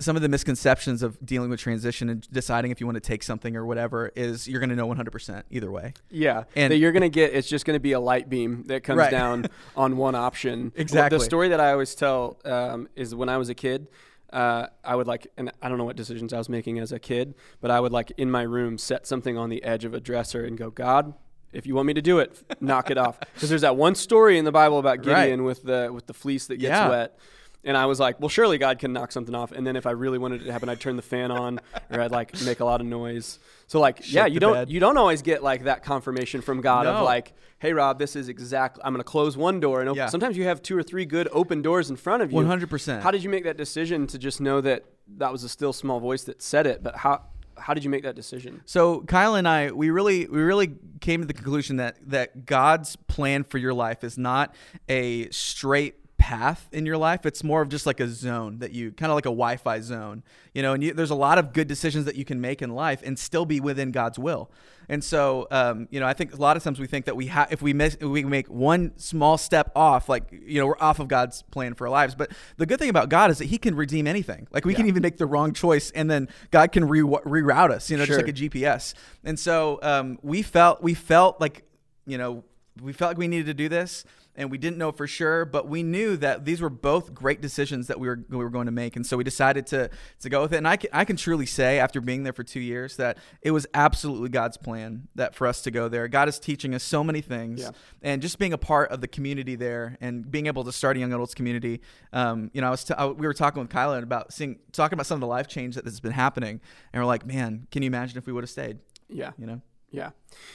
some 0.00 0.16
of 0.16 0.22
the 0.22 0.28
misconceptions 0.28 1.02
of 1.02 1.24
dealing 1.24 1.50
with 1.50 1.60
transition 1.60 2.08
and 2.08 2.28
deciding 2.32 2.70
if 2.72 2.80
you 2.80 2.86
want 2.86 2.96
to 2.96 3.00
take 3.00 3.22
something 3.22 3.54
or 3.56 3.64
whatever 3.66 4.10
is 4.16 4.48
you're 4.48 4.58
going 4.60 4.70
to 4.70 4.76
know 4.76 4.88
100% 4.88 5.42
either 5.50 5.70
way. 5.70 5.92
Yeah, 6.10 6.44
And- 6.56 6.72
that 6.72 6.78
you're 6.78 6.92
gonna 6.92 7.08
get. 7.08 7.32
It's 7.34 7.48
just 7.48 7.64
gonna 7.66 7.78
be 7.80 7.92
a 7.92 8.00
light 8.00 8.28
beam 8.28 8.64
that 8.66 8.82
comes 8.82 8.98
Right. 8.98 9.10
down 9.10 9.46
on 9.76 9.96
one 9.96 10.14
option. 10.14 10.72
Exactly. 10.74 11.18
The 11.18 11.24
story 11.24 11.48
that 11.50 11.60
I 11.60 11.70
always 11.72 11.94
tell 11.94 12.38
um, 12.44 12.88
is 12.96 13.14
when 13.14 13.28
I 13.28 13.36
was 13.36 13.48
a 13.48 13.54
kid, 13.54 13.86
uh, 14.32 14.66
I 14.84 14.94
would 14.96 15.06
like, 15.06 15.26
and 15.36 15.50
I 15.60 15.68
don't 15.68 15.76
know 15.78 15.84
what 15.84 15.96
decisions 15.96 16.32
I 16.32 16.38
was 16.38 16.48
making 16.48 16.78
as 16.78 16.92
a 16.92 16.98
kid, 16.98 17.34
but 17.60 17.70
I 17.70 17.78
would 17.80 17.92
like 17.92 18.12
in 18.16 18.30
my 18.30 18.42
room 18.42 18.78
set 18.78 19.06
something 19.06 19.36
on 19.36 19.48
the 19.50 19.62
edge 19.64 19.84
of 19.84 19.92
a 19.94 20.00
dresser 20.00 20.44
and 20.44 20.56
go, 20.56 20.70
God. 20.70 21.14
If 21.52 21.66
you 21.66 21.74
want 21.74 21.86
me 21.88 21.94
to 21.94 22.02
do 22.02 22.20
it, 22.20 22.40
knock 22.60 22.92
it 22.92 22.96
off. 22.96 23.18
Because 23.34 23.48
there's 23.48 23.62
that 23.62 23.74
one 23.76 23.96
story 23.96 24.38
in 24.38 24.44
the 24.44 24.52
Bible 24.52 24.78
about 24.78 25.04
Right. 25.04 25.24
Gideon 25.24 25.42
with 25.42 25.64
the 25.64 25.90
with 25.92 26.06
the 26.06 26.14
fleece 26.14 26.46
that 26.46 26.58
gets 26.58 26.70
Yeah. 26.70 26.88
wet, 26.88 27.18
and 27.64 27.76
I 27.76 27.86
was 27.86 28.00
like, 28.00 28.20
well, 28.20 28.28
surely 28.28 28.58
God 28.58 28.78
can 28.78 28.92
knock 28.92 29.12
something 29.12 29.34
off. 29.34 29.52
And 29.52 29.66
then 29.66 29.76
if 29.76 29.86
I 29.86 29.90
really 29.90 30.18
wanted 30.18 30.42
it 30.42 30.44
to 30.46 30.52
happen, 30.52 30.68
I'd 30.68 30.80
turn 30.80 30.96
the 30.96 31.02
fan 31.02 31.30
on, 31.30 31.60
or 31.90 32.00
I'd 32.00 32.10
like 32.10 32.40
make 32.42 32.60
a 32.60 32.64
lot 32.64 32.80
of 32.80 32.86
noise. 32.86 33.38
So 33.66 33.80
like, 33.80 34.10
yeah, 34.12 34.26
you 34.26 34.40
don't 34.40 34.54
bed. 34.54 34.70
you 34.70 34.80
don't 34.80 34.96
always 34.96 35.22
get 35.22 35.42
like 35.42 35.64
that 35.64 35.84
confirmation 35.84 36.40
from 36.40 36.60
God 36.60 36.86
of 36.86 37.04
like, 37.04 37.34
hey 37.58 37.72
Rob, 37.72 37.98
this 37.98 38.16
is 38.16 38.28
exactly. 38.28 38.82
I'm 38.84 38.92
going 38.92 39.00
to 39.00 39.04
close 39.04 39.36
one 39.36 39.60
door 39.60 39.80
and 39.80 39.88
open. 39.88 39.98
Yeah. 39.98 40.06
Sometimes 40.06 40.36
you 40.36 40.44
have 40.44 40.62
two 40.62 40.76
or 40.76 40.82
three 40.82 41.04
good 41.04 41.28
open 41.32 41.62
doors 41.62 41.90
in 41.90 41.96
front 41.96 42.22
of 42.22 42.32
you. 42.32 42.38
100%. 42.38 43.02
How 43.02 43.10
did 43.10 43.22
you 43.22 43.30
make 43.30 43.44
that 43.44 43.56
decision 43.56 44.06
to 44.08 44.18
just 44.18 44.40
know 44.40 44.60
that 44.62 44.84
that 45.18 45.30
was 45.30 45.44
a 45.44 45.48
still 45.48 45.72
small 45.72 46.00
voice 46.00 46.24
that 46.24 46.42
said 46.42 46.66
it? 46.66 46.82
But 46.82 46.96
how 46.96 47.22
how 47.58 47.74
did 47.74 47.84
you 47.84 47.90
make 47.90 48.02
that 48.04 48.16
decision? 48.16 48.62
So 48.64 49.02
Kyle 49.02 49.34
and 49.34 49.46
I, 49.46 49.70
we 49.70 49.90
really, 49.90 50.26
we 50.26 50.40
really 50.40 50.72
came 51.00 51.20
to 51.20 51.26
the 51.26 51.34
conclusion 51.34 51.76
that 51.76 51.96
that 52.06 52.46
God's 52.46 52.96
plan 52.96 53.44
for 53.44 53.58
your 53.58 53.74
life 53.74 54.02
is 54.02 54.16
not 54.16 54.54
a 54.88 55.28
straight 55.30 55.96
path 56.20 56.68
in 56.70 56.84
your 56.86 56.98
life. 56.98 57.24
It's 57.24 57.42
more 57.42 57.62
of 57.62 57.70
just 57.70 57.86
like 57.86 57.98
a 57.98 58.06
zone 58.06 58.58
that 58.58 58.72
you 58.72 58.92
kind 58.92 59.10
of 59.10 59.16
like 59.16 59.24
a 59.24 59.30
Wi-Fi 59.30 59.80
zone, 59.80 60.22
you 60.54 60.60
know. 60.62 60.74
And 60.74 60.82
you, 60.84 60.92
there's 60.92 61.10
a 61.10 61.14
lot 61.16 61.38
of 61.38 61.52
good 61.54 61.66
decisions 61.66 62.04
that 62.04 62.14
you 62.14 62.24
can 62.26 62.40
make 62.40 62.60
in 62.62 62.70
life 62.70 63.00
and 63.02 63.18
still 63.18 63.46
be 63.46 63.58
within 63.58 63.90
God's 63.90 64.18
will. 64.18 64.50
And 64.88 65.02
so, 65.02 65.46
um, 65.50 65.88
you 65.90 65.98
know, 65.98 66.06
I 66.06 66.12
think 66.12 66.32
a 66.34 66.36
lot 66.36 66.56
of 66.56 66.62
times 66.62 66.78
we 66.78 66.86
think 66.86 67.06
that 67.06 67.16
we 67.16 67.26
have, 67.28 67.50
if 67.52 67.62
we 67.62 67.72
miss, 67.72 67.94
if 67.94 68.02
we 68.08 68.22
make 68.24 68.48
one 68.48 68.92
small 68.96 69.38
step 69.38 69.72
off, 69.74 70.08
like 70.08 70.24
you 70.30 70.60
know, 70.60 70.66
we're 70.66 70.78
off 70.80 70.98
of 71.00 71.08
God's 71.08 71.42
plan 71.50 71.74
for 71.74 71.86
our 71.86 71.90
lives. 71.90 72.14
But 72.14 72.32
the 72.58 72.66
good 72.66 72.78
thing 72.78 72.90
about 72.90 73.08
God 73.08 73.30
is 73.30 73.38
that 73.38 73.46
He 73.46 73.56
can 73.56 73.74
redeem 73.74 74.06
anything. 74.06 74.46
Like 74.50 74.64
we 74.66 74.74
can 74.74 74.86
even 74.88 75.00
make 75.02 75.16
the 75.16 75.26
wrong 75.26 75.52
choice, 75.54 75.90
and 75.92 76.10
then 76.10 76.28
God 76.50 76.72
can 76.72 76.86
re- 76.86 77.00
reroute 77.00 77.70
us. 77.70 77.90
You 77.90 77.96
know, 77.96 78.04
Sure. 78.04 78.16
just 78.16 78.26
like 78.26 78.36
a 78.36 78.38
GPS. 78.38 78.92
And 79.24 79.38
so 79.38 79.78
um, 79.82 80.18
we 80.22 80.42
felt 80.42 80.82
we 80.82 80.92
felt 80.94 81.40
like 81.40 81.62
you 82.06 82.18
know 82.18 82.44
we 82.82 82.92
felt 82.92 83.10
like 83.10 83.18
we 83.18 83.28
needed 83.28 83.46
to 83.46 83.54
do 83.54 83.68
this, 83.68 84.04
and 84.36 84.50
we 84.50 84.58
didn't 84.58 84.78
know 84.78 84.92
for 84.92 85.06
sure, 85.06 85.44
but 85.44 85.68
we 85.68 85.82
knew 85.82 86.16
that 86.16 86.44
these 86.44 86.60
were 86.60 86.70
both 86.70 87.12
great 87.12 87.40
decisions 87.40 87.88
that 87.88 87.98
we 88.00 88.06
were 88.08 88.24
we 88.28 88.36
were 88.36 88.50
going 88.50 88.66
to 88.66 88.72
make, 88.72 88.96
and 88.96 89.04
so 89.06 89.16
we 89.16 89.24
decided 89.24 89.66
to 89.68 89.90
to 90.20 90.28
go 90.28 90.42
with 90.42 90.52
it. 90.52 90.58
And 90.58 90.68
I 90.68 90.76
can, 90.76 90.90
I 90.92 91.04
can 91.04 91.16
truly 91.16 91.46
say 91.46 91.78
after 91.78 92.00
being 92.00 92.22
there 92.22 92.32
for 92.32 92.44
two 92.44 92.60
years 92.60 92.96
that 92.96 93.18
it 93.42 93.50
was 93.50 93.66
absolutely 93.74 94.28
God's 94.28 94.56
plan 94.56 95.08
that 95.16 95.34
for 95.34 95.46
us 95.46 95.62
to 95.62 95.70
go 95.70 95.88
there. 95.88 96.08
God 96.08 96.28
is 96.28 96.38
teaching 96.38 96.74
us 96.74 96.82
so 96.82 97.02
many 97.04 97.20
things, 97.20 97.60
Yeah. 97.60 97.70
and 98.02 98.22
just 98.22 98.38
being 98.38 98.52
a 98.52 98.58
part 98.58 98.90
of 98.90 99.00
the 99.00 99.08
community 99.08 99.56
there 99.56 99.98
and 100.00 100.30
being 100.30 100.46
able 100.46 100.64
to 100.64 100.72
start 100.72 100.96
a 100.96 101.00
young 101.00 101.12
adults 101.12 101.34
community. 101.34 101.80
Um, 102.12 102.50
you 102.54 102.60
know, 102.60 102.68
I 102.68 102.70
was 102.70 102.84
t- 102.84 102.94
I, 102.96 103.06
we 103.06 103.26
were 103.26 103.34
talking 103.34 103.60
with 103.60 103.70
Kyla 103.70 104.00
about 104.02 104.32
seeing 104.32 104.58
talking 104.72 104.94
about 104.94 105.06
some 105.06 105.16
of 105.16 105.20
the 105.20 105.26
life 105.26 105.48
change 105.48 105.74
that 105.74 105.84
has 105.84 106.00
been 106.00 106.12
happening, 106.12 106.60
and 106.92 107.02
we're 107.02 107.06
like, 107.06 107.26
man, 107.26 107.66
can 107.70 107.82
you 107.82 107.88
imagine 107.88 108.16
if 108.18 108.26
we 108.26 108.32
would 108.32 108.44
have 108.44 108.50
stayed? 108.50 108.78
Yeah. 109.08 109.32
You 109.38 109.46
know. 109.46 109.60
Yeah. 109.92 110.10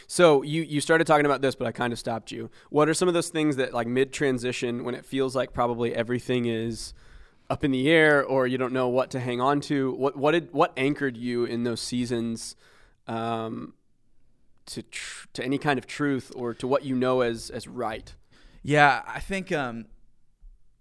So 0.08 0.42
you 0.44 0.62
you 0.62 0.80
started 0.80 1.06
talking 1.06 1.26
about 1.26 1.42
this, 1.42 1.56
but 1.56 1.68
I 1.68 1.72
kind 1.72 1.92
of 1.92 2.00
stopped 2.00 2.32
you. 2.32 2.50
What 2.70 2.88
are 2.88 2.94
some 2.94 3.08
of 3.08 3.14
those 3.14 3.30
things 3.30 3.58
that 3.58 3.74
like 3.74 3.88
mid 3.88 4.14
transition 4.14 4.84
when 4.84 4.96
it 4.96 5.06
feels 5.06 5.36
like 5.36 5.54
probably 5.54 5.94
everything 5.94 6.46
is 6.46 6.94
up 7.50 7.64
in 7.64 7.72
the 7.72 7.90
air 7.90 8.24
or 8.24 8.48
you 8.48 8.58
don't 8.58 8.74
know 8.74 8.88
what 8.88 9.10
to 9.12 9.20
hang 9.20 9.42
on 9.42 9.60
to? 9.62 9.92
What 9.94 10.16
what 10.16 10.32
did 10.32 10.54
what 10.54 10.72
anchored 10.78 11.18
you 11.18 11.44
in 11.44 11.64
those 11.64 11.82
seasons 11.82 12.56
um, 13.08 13.74
to 14.68 14.82
tr- 14.84 15.28
to 15.34 15.44
any 15.44 15.58
kind 15.58 15.78
of 15.78 15.86
truth 15.86 16.32
or 16.36 16.54
to 16.54 16.68
what 16.68 16.86
you 16.86 16.96
know 16.96 17.22
as 17.22 17.50
as 17.50 17.68
right? 17.68 18.14
Yeah, 18.64 19.04
I 19.06 19.20
think 19.20 19.52
um, 19.52 19.86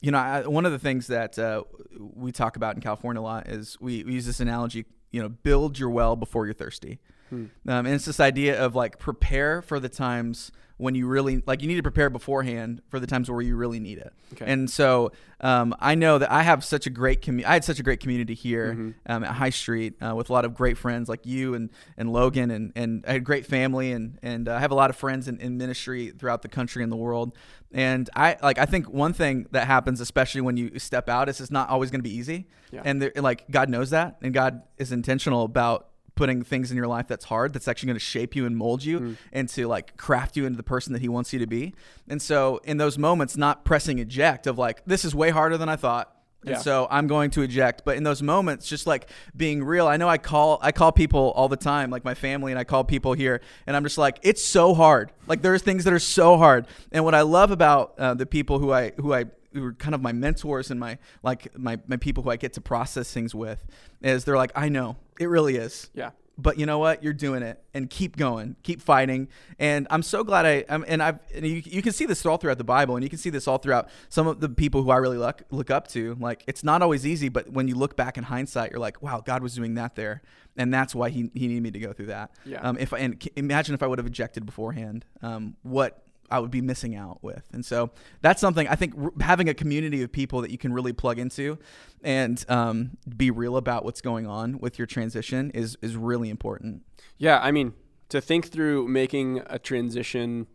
you 0.01 0.13
know 0.13 0.19
I, 0.19 0.47
one 0.47 0.65
of 0.65 0.71
the 0.71 0.79
things 0.79 1.09
that 1.09 1.39
uh, 1.39 1.65
we 1.99 2.31
talk 2.31 2.57
about 2.57 2.77
in 2.77 2.83
California 2.83 3.21
a 3.21 3.23
lot 3.23 3.49
is 3.49 3.77
we, 3.81 4.05
we 4.05 4.13
use 4.13 4.27
this 4.27 4.39
analogy. 4.39 4.85
You 5.11 5.23
know, 5.23 5.29
build 5.29 5.79
your 5.79 5.91
well 5.91 6.17
before 6.17 6.45
you're 6.45 6.55
thirsty. 6.55 6.99
Um, 7.35 7.51
and 7.87 7.89
it's 7.89 8.05
this 8.05 8.21
idea 8.21 8.61
of 8.65 8.75
like 8.75 8.99
prepare 8.99 9.63
for 9.63 9.79
the 9.81 9.89
times 9.89 10.53
when 10.77 10.97
you 10.97 11.07
really 11.07 11.41
like 11.47 11.63
you 11.63 11.69
need 11.69 11.77
to 11.77 11.85
prepare 11.85 12.11
beforehand 12.11 12.83
for 12.89 12.99
the 12.99 13.07
times 13.07 13.31
where 13.31 13.41
you 13.41 13.55
really 13.55 13.79
need 13.79 13.97
it. 13.99 14.13
Okay. 14.33 14.45
And 14.53 14.69
so 14.69 15.13
um, 15.41 15.73
I 15.79 15.95
know 15.95 16.19
that 16.19 16.33
I 16.33 16.43
have 16.43 16.65
such 16.65 16.89
a 16.89 16.91
great 16.91 17.23
community. 17.23 17.47
I 17.47 17.53
had 17.55 17.65
such 17.65 17.79
a 17.79 17.85
great 17.85 18.01
community 18.01 18.35
here 18.35 18.73
Mm-hmm. 18.73 18.91
um, 19.07 19.23
at 19.23 19.35
High 19.35 19.51
Street 19.51 19.95
uh, 20.03 20.17
with 20.17 20.31
a 20.31 20.33
lot 20.33 20.45
of 20.45 20.53
great 20.55 20.77
friends 20.77 21.09
like 21.09 21.25
you 21.27 21.55
and, 21.55 21.71
and 21.97 22.13
Logan 22.13 22.51
and, 22.51 22.73
and 22.75 23.05
I 23.07 23.13
had 23.13 23.21
a 23.21 23.25
great 23.25 23.47
family 23.47 23.93
and 23.93 24.19
and 24.21 24.49
uh, 24.49 24.55
I 24.57 24.59
have 24.61 24.73
a 24.73 24.75
lot 24.75 24.91
of 24.91 24.97
friends 24.97 25.29
in, 25.29 25.39
in 25.41 25.57
ministry 25.59 26.11
throughout 26.19 26.43
the 26.43 26.49
country 26.49 26.83
and 26.83 26.91
the 26.91 26.97
world. 26.97 27.37
And 27.71 28.11
I 28.17 28.37
like 28.43 28.59
I 28.59 28.65
think 28.67 28.89
one 28.91 29.13
thing 29.13 29.47
that 29.53 29.69
happens 29.69 30.01
especially 30.01 30.41
when 30.41 30.57
you 30.57 30.77
step 30.81 31.09
out 31.09 31.29
is 31.29 31.41
it's 31.41 31.53
not 31.53 31.69
always 31.69 31.93
going 31.93 32.01
to 32.01 32.09
be 32.09 32.17
easy. 32.17 32.49
Yeah. 32.73 32.83
And 32.85 33.01
there- 33.01 33.13
like 33.15 33.49
God 33.49 33.69
knows 33.69 33.91
that 33.91 34.17
and 34.23 34.35
God 34.35 34.63
is 34.77 34.91
intentional 34.91 35.45
about 35.45 35.87
putting 36.15 36.43
things 36.43 36.71
in 36.71 36.77
your 36.77 36.87
life 36.87 37.07
that's 37.09 37.25
hard 37.25 37.53
that's 37.53 37.67
actually 37.69 37.89
going 37.89 37.97
to 37.97 38.01
shape 38.01 38.37
you 38.37 38.47
and 38.47 38.57
mold 38.57 38.85
you 38.85 39.01
Mm. 39.01 39.17
and 39.33 39.49
to 39.51 39.67
like 39.67 39.97
craft 39.97 40.37
you 40.37 40.47
into 40.47 40.57
the 40.57 40.63
person 40.63 40.93
that 40.93 41.03
he 41.03 41.09
wants 41.09 41.33
you 41.33 41.39
to 41.41 41.47
be 41.47 41.75
and 42.09 42.23
so 42.23 42.61
in 42.65 42.77
those 42.77 42.97
moments 42.99 43.37
not 43.37 43.65
pressing 43.65 43.99
eject 43.99 44.47
of 44.47 44.57
like 44.59 44.85
this 44.85 45.05
is 45.05 45.15
way 45.15 45.31
harder 45.31 45.57
than 45.59 45.69
i 45.69 45.75
thought 45.77 46.11
and 46.43 46.51
Yeah. 46.51 46.59
so 46.59 46.87
i'm 46.91 47.07
going 47.09 47.31
to 47.33 47.43
eject 47.43 47.83
but 47.85 47.97
in 47.97 48.05
those 48.05 48.23
moments 48.23 48.69
just 48.69 48.87
like 48.87 49.11
being 49.37 49.65
real 49.65 49.89
i 49.89 49.97
know 49.97 50.09
i 50.09 50.19
call 50.19 50.59
i 50.63 50.71
call 50.73 50.93
people 50.93 51.33
all 51.35 51.49
the 51.49 51.57
time 51.57 51.91
like 51.91 52.05
my 52.05 52.15
family 52.15 52.53
and 52.53 52.59
i 52.59 52.65
call 52.65 52.85
people 52.85 53.15
here 53.15 53.41
and 53.67 53.75
i'm 53.77 53.83
just 53.83 53.99
like 53.99 54.19
it's 54.23 54.45
so 54.45 54.73
hard 54.75 55.11
like 55.27 55.43
there's 55.43 55.63
things 55.63 55.83
that 55.85 55.93
are 55.93 55.99
so 55.99 56.37
hard 56.37 56.67
and 56.93 57.05
what 57.05 57.15
i 57.15 57.23
love 57.23 57.51
about 57.51 57.95
uh, 57.99 58.15
the 58.15 58.27
people 58.27 58.59
who 58.61 58.73
i 58.73 58.93
who 59.01 59.13
i 59.13 59.25
who 59.55 59.65
are 59.65 59.73
kind 59.73 59.95
of 59.95 60.03
my 60.03 60.13
mentors 60.13 60.71
and 60.71 60.79
my 60.79 60.99
like 61.23 61.57
my, 61.57 61.79
my 61.87 61.97
people 61.97 62.23
who 62.23 62.31
I 62.31 62.37
get 62.37 62.53
to 62.55 62.61
process 62.61 63.13
things 63.13 63.35
with 63.35 63.65
is 64.03 64.25
they're 64.25 64.37
like, 64.37 64.53
I 64.55 64.69
know 64.69 64.97
it 65.19 65.29
really 65.29 65.57
is. 65.57 65.91
Yeah. 65.95 66.11
But 66.37 66.59
you 66.59 66.67
know 66.67 66.81
what? 66.81 67.05
You're 67.05 67.13
doing 67.13 67.45
it, 67.45 67.63
and 67.75 67.89
keep 67.89 68.17
going, 68.17 68.57
keep 68.65 68.83
fighting. 68.83 69.29
And 69.61 69.87
I'm 69.89 70.03
so 70.03 70.25
glad 70.25 70.45
I. 70.45 70.65
I'm, 70.69 70.85
and 70.89 71.01
I've. 71.01 71.21
And 71.33 71.47
you, 71.47 71.63
you 71.65 71.81
can 71.81 71.93
see 71.93 72.07
this 72.07 72.27
all 72.27 72.39
throughout 72.39 72.59
the 72.59 72.65
Bible, 72.65 72.97
and 72.97 73.05
you 73.05 73.09
can 73.09 73.21
see 73.21 73.31
this 73.31 73.47
all 73.47 73.59
throughout 73.59 73.89
some 74.09 74.27
of 74.27 74.41
the 74.41 74.49
people 74.49 74.83
who 74.83 74.91
I 74.91 74.97
really 74.97 75.17
look 75.17 75.43
look 75.51 75.71
up 75.71 75.87
to. 75.89 76.17
Like 76.19 76.43
it's 76.49 76.65
not 76.65 76.83
always 76.83 77.07
easy, 77.07 77.29
but 77.29 77.53
when 77.53 77.69
you 77.69 77.77
look 77.77 77.95
back 77.95 78.19
in 78.19 78.25
hindsight, 78.25 78.73
you're 78.73 78.81
like, 78.81 79.01
wow, 79.01 79.23
God 79.25 79.45
was 79.45 79.55
doing 79.55 79.75
that 79.75 79.95
there, 79.95 80.23
and 80.57 80.75
that's 80.75 80.93
why 80.93 81.11
He 81.11 81.31
He 81.35 81.47
needed 81.47 81.63
me 81.63 81.71
to 81.71 81.79
go 81.79 81.93
through 81.93 82.07
that. 82.07 82.33
Yeah. 82.45 82.63
Um, 82.63 82.79
if 82.81 82.93
I, 82.93 82.99
and 82.99 83.29
imagine 83.37 83.77
if 83.77 83.83
I 83.85 83.87
would 83.87 83.99
have 83.99 84.07
ejected 84.09 84.45
beforehand, 84.45 85.05
um, 85.23 85.55
what 85.63 86.04
I 86.31 86.39
would 86.39 86.51
be 86.51 86.61
missing 86.61 86.95
out 86.95 87.23
with. 87.23 87.45
And 87.53 87.65
so 87.65 87.91
that's 88.21 88.41
something 88.41 88.67
I 88.69 88.75
think 88.75 88.95
r- 89.01 89.13
having 89.21 89.49
a 89.49 89.55
community 89.55 90.03
of 90.03 90.11
people 90.11 90.41
that 90.43 90.51
you 90.51 90.59
can 90.59 90.73
really 90.73 90.93
plug 90.93 91.19
into 91.19 91.59
and 92.03 92.45
um, 92.49 92.97
be 93.17 93.31
real 93.31 93.57
about 93.57 93.85
what's 93.85 94.01
going 94.01 94.27
on 94.27 94.59
with 94.59 94.79
your 94.79 94.87
transition 94.87 95.51
is 95.51 95.77
is 95.83 95.97
really 95.97 96.31
important. 96.31 96.83
Yeah, 97.19 97.39
I 97.41 97.51
mean, 97.51 97.75
to 98.09 98.21
think 98.21 98.49
through 98.49 98.89
making 98.89 99.43
a 99.47 99.59
transition 99.59 100.47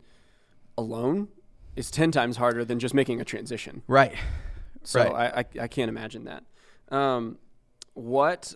alone 0.76 1.28
is 1.76 1.90
10 1.90 2.10
times 2.10 2.36
harder 2.36 2.64
than 2.64 2.78
just 2.78 2.94
making 2.94 3.20
a 3.20 3.24
transition. 3.24 3.82
Right. 3.86 4.14
So 4.82 5.02
Right. 5.04 5.12
I, 5.12 5.40
I, 5.40 5.64
I 5.64 5.68
can't 5.68 5.88
imagine 5.88 6.24
that. 6.24 6.44
Um, 6.88 7.38
what 7.94 8.54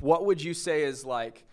what 0.00 0.26
would 0.26 0.42
you 0.42 0.54
say 0.54 0.82
is 0.82 1.04
like 1.04 1.44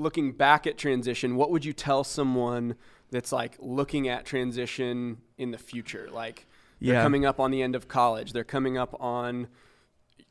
looking 0.00 0.32
back 0.32 0.66
at 0.66 0.78
transition? 0.78 1.36
What 1.36 1.50
would 1.50 1.64
you 1.64 1.72
tell 1.72 2.02
someone 2.04 2.76
that's 3.10 3.32
like 3.32 3.56
looking 3.60 4.08
at 4.08 4.24
transition 4.24 5.18
in 5.38 5.50
the 5.50 5.58
future? 5.58 6.08
Like 6.10 6.46
they're 6.80 6.94
Yeah. 6.94 7.02
coming 7.02 7.24
up 7.26 7.38
on 7.40 7.50
the 7.50 7.62
end 7.62 7.74
of 7.74 7.88
college. 7.88 8.32
They're 8.32 8.44
coming 8.44 8.78
up 8.78 8.96
on 9.00 9.48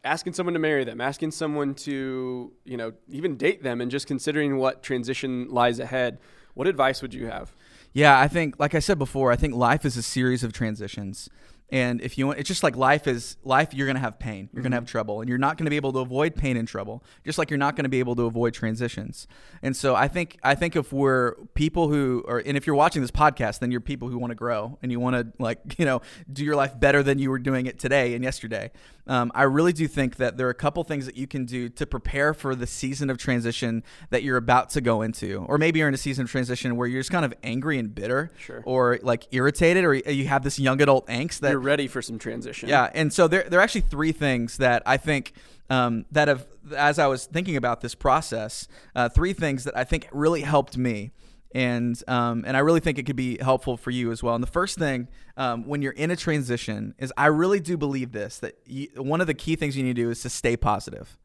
asking 0.04 0.34
someone 0.34 0.54
to 0.54 0.60
marry 0.60 0.84
them, 0.84 1.02
asking 1.02 1.32
someone 1.32 1.74
to 1.76 2.54
you 2.66 2.78
know 2.78 2.94
even 3.10 3.38
date 3.38 3.64
them, 3.64 3.82
and 3.82 3.92
just 3.92 4.08
considering 4.08 4.58
what 4.58 4.82
transition 4.84 5.48
lies 5.50 5.80
ahead. 5.80 6.20
What 6.54 6.68
advice 6.68 7.02
would 7.02 7.14
you 7.14 7.28
have? 7.28 7.56
Yeah, 7.94 8.20
I 8.20 8.28
think, 8.28 8.60
like 8.60 8.76
I 8.76 8.80
said 8.80 9.00
before, 9.00 9.32
I 9.32 9.36
think 9.36 9.56
life 9.56 9.84
is 9.86 9.98
a 9.98 10.04
series 10.04 10.44
of 10.44 10.54
transitions. 10.54 11.30
And 11.72 12.02
if 12.02 12.18
you 12.18 12.28
want, 12.28 12.40
it's 12.40 12.48
just 12.48 12.64
like 12.64 12.76
life 12.76 13.08
is 13.08 13.38
life. 13.44 13.74
You're 13.74 13.88
gonna 13.88 14.00
have 14.00 14.18
pain. 14.20 14.50
You're 14.54 14.64
gonna 14.64 14.76
have 14.76 14.86
trouble, 14.86 15.22
and 15.22 15.30
you're 15.30 15.38
not 15.38 15.58
gonna 15.58 15.70
be 15.70 15.76
able 15.76 15.94
to 15.94 16.00
avoid 16.00 16.36
pain 16.36 16.58
and 16.58 16.68
trouble. 16.68 17.04
Just 17.24 17.38
like 17.38 17.50
you're 17.50 17.58
not 17.60 17.76
gonna 17.76 17.90
be 17.90 18.00
able 18.00 18.16
to 18.16 18.24
avoid 18.24 18.54
transitions. 18.54 19.28
And 19.62 19.76
so 19.76 19.96
I 19.96 20.08
think 20.08 20.40
I 20.44 20.56
think 20.56 20.76
if 20.76 20.92
we're 20.92 21.36
people 21.54 21.90
who 21.90 22.24
are, 22.28 22.40
and 22.46 22.58
if 22.58 22.66
you're 22.66 22.76
watching 22.76 23.02
this 23.02 23.12
podcast, 23.12 23.60
then 23.60 23.72
you're 23.72 23.82
people 23.82 24.10
who 24.10 24.18
want 24.18 24.32
to 24.32 24.36
grow 24.36 24.78
and 24.82 24.92
you 24.92 25.00
want 25.00 25.16
to 25.16 25.28
like 25.42 25.60
you 25.78 25.86
know 25.86 26.02
do 26.32 26.44
your 26.44 26.56
life 26.56 26.80
better 26.80 27.04
than 27.04 27.20
you 27.20 27.30
were 27.30 27.40
doing 27.40 27.66
it 27.66 27.78
today 27.80 28.14
and 28.16 28.24
yesterday. 28.24 28.72
Um, 29.08 29.32
I 29.34 29.44
really 29.44 29.74
do 29.74 29.88
think 29.88 30.18
that 30.18 30.38
there 30.38 30.46
are 30.46 30.52
a 30.52 30.56
couple 30.56 30.84
things 30.84 31.08
that 31.08 31.18
you 31.18 31.26
can 31.26 31.46
do 31.46 31.68
to 31.70 31.88
prepare 31.88 32.32
for 32.36 32.54
the 32.54 32.68
season 32.68 33.10
of 33.10 33.18
transition 33.18 33.84
that 34.12 34.22
you're 34.22 34.38
about 34.38 34.70
to 34.72 34.82
go 34.82 35.02
into, 35.02 35.46
or 35.50 35.58
maybe 35.58 35.80
you're 35.80 35.88
in 35.88 35.96
a 35.96 35.98
season 35.98 36.26
of 36.26 36.30
transition 36.32 36.76
where 36.76 36.88
you're 36.88 37.00
just 37.00 37.10
kind 37.12 37.26
of 37.26 37.34
angry 37.42 37.80
and 37.80 37.96
bitter, 37.96 38.32
Sure. 38.38 38.62
or 38.68 39.00
like 39.02 39.26
irritated, 39.32 39.84
or 39.84 39.96
you 39.96 40.28
have 40.28 40.44
this 40.44 40.60
young 40.60 40.80
adult 40.80 41.08
angst 41.08 41.40
that 41.40 41.52
You're 41.54 41.59
ready 41.60 41.88
for 41.88 42.02
some 42.02 42.18
transition. 42.20 42.70
yeah, 42.70 42.90
and 42.94 43.12
so 43.12 43.28
there, 43.28 43.44
there 43.44 43.60
are 43.60 43.64
actually 43.64 43.82
three 43.82 44.12
things 44.12 44.58
that 44.58 44.84
I 44.86 44.98
think 44.98 45.34
um, 45.70 46.06
that 46.12 46.28
have, 46.28 46.48
as 46.76 47.00
I 47.00 47.08
was 47.08 47.26
thinking 47.26 47.56
about 47.56 47.82
this 47.82 47.96
process, 47.96 48.68
uh, 48.96 49.10
three 49.10 49.34
things 49.34 49.64
that 49.66 49.78
I 49.78 49.84
think 49.84 50.08
really 50.12 50.42
helped 50.42 50.78
me, 50.78 51.12
and 51.54 52.02
um, 52.08 52.44
and 52.46 52.56
I 52.56 52.60
really 52.62 52.80
think 52.80 52.98
it 52.98 53.06
could 53.06 53.16
be 53.16 53.38
helpful 53.40 53.78
for 53.78 53.92
you 53.92 54.12
as 54.12 54.24
well. 54.24 54.36
And 54.36 54.44
the 54.44 54.48
first 54.48 54.78
thing 54.78 55.08
um, 55.38 55.68
when 55.68 55.82
you're 55.82 55.94
in 55.94 56.12
a 56.12 56.16
transition 56.16 56.96
is 56.98 57.14
I 57.18 57.28
really 57.28 57.60
do 57.60 57.78
believe 57.78 58.12
this 58.12 58.40
that 58.40 58.58
you, 58.66 58.88
one 58.98 59.22
of 59.22 59.28
the 59.28 59.34
key 59.34 59.56
things 59.56 59.78
you 59.78 59.84
need 59.84 59.96
to 59.96 60.02
do 60.04 60.10
is 60.10 60.22
to 60.22 60.30
stay 60.30 60.58
positive. 60.58 61.18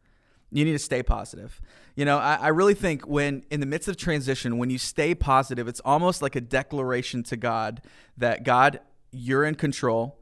You 0.50 0.64
need 0.64 0.73
to 0.73 0.79
stay 0.79 1.03
positive. 1.03 1.61
You 1.97 2.05
know, 2.05 2.19
I, 2.19 2.35
I 2.35 2.49
really 2.49 2.75
think 2.75 3.09
when 3.09 3.45
in 3.50 3.61
the 3.61 3.67
midst 3.67 3.88
of 3.88 3.97
transition, 3.97 4.57
when 4.57 4.71
you 4.71 4.79
stay 4.79 5.14
positive, 5.14 5.67
it's 5.67 5.81
almost 5.81 6.23
like 6.23 6.37
a 6.37 6.41
declaration 6.41 7.23
to 7.25 7.37
God 7.37 7.83
that 8.17 8.45
God, 8.45 8.81
you're 9.11 9.45
in 9.45 9.57
control. 9.57 10.17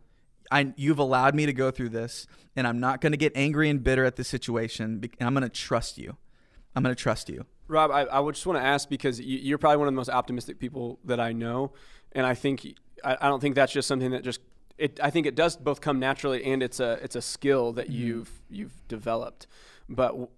I, 0.53 0.73
you've 0.77 0.99
allowed 0.99 1.35
me 1.35 1.47
to 1.47 1.53
go 1.53 1.71
through 1.71 1.89
this, 1.89 2.27
and 2.55 2.67
I'm 2.67 2.79
not 2.79 3.01
going 3.01 3.13
to 3.13 3.17
get 3.17 3.33
angry 3.35 3.71
and 3.71 3.83
bitter 3.83 4.05
at 4.05 4.17
the 4.17 4.25
situation. 4.25 5.03
And 5.19 5.27
I'm 5.27 5.35
going 5.35 5.43
to 5.43 5.49
trust 5.49 5.99
you. 5.99 6.17
I'm 6.77 6.83
going 6.83 6.95
to 6.95 7.01
trust 7.01 7.29
you. 7.29 7.47
Rob, 7.69 7.91
I, 7.91 8.03
I 8.03 8.21
would 8.21 8.35
just 8.35 8.47
want 8.47 8.59
to 8.59 8.65
ask 8.65 8.89
because 8.89 9.21
you, 9.21 9.39
you're 9.39 9.59
probably 9.59 9.79
one 9.79 9.89
of 9.89 9.95
the 9.95 9.97
most 9.97 10.11
optimistic 10.11 10.59
people 10.59 10.99
that 11.05 11.21
I 11.21 11.33
know, 11.33 11.73
and 12.13 12.27
I 12.27 12.35
think 12.35 12.67
I, 13.03 13.17
I 13.21 13.29
don't 13.29 13.41
think 13.41 13.55
that's 13.55 13.73
just 13.73 13.89
something 13.89 14.11
that 14.11 14.23
just 14.23 14.41
it. 14.77 15.01
I 15.03 15.11
think 15.11 15.27
it 15.27 15.35
does 15.35 15.57
both 15.57 15.81
come 15.81 15.99
naturally 15.99 16.45
and 16.45 16.63
it's 16.63 16.81
a 16.81 16.99
it's 17.03 17.17
a 17.17 17.23
skill 17.23 17.73
that 17.75 17.87
mm-hmm. 17.87 18.03
you've 18.03 18.31
you've 18.51 18.89
developed. 18.89 19.47
But 19.89 20.09
w- 20.09 20.29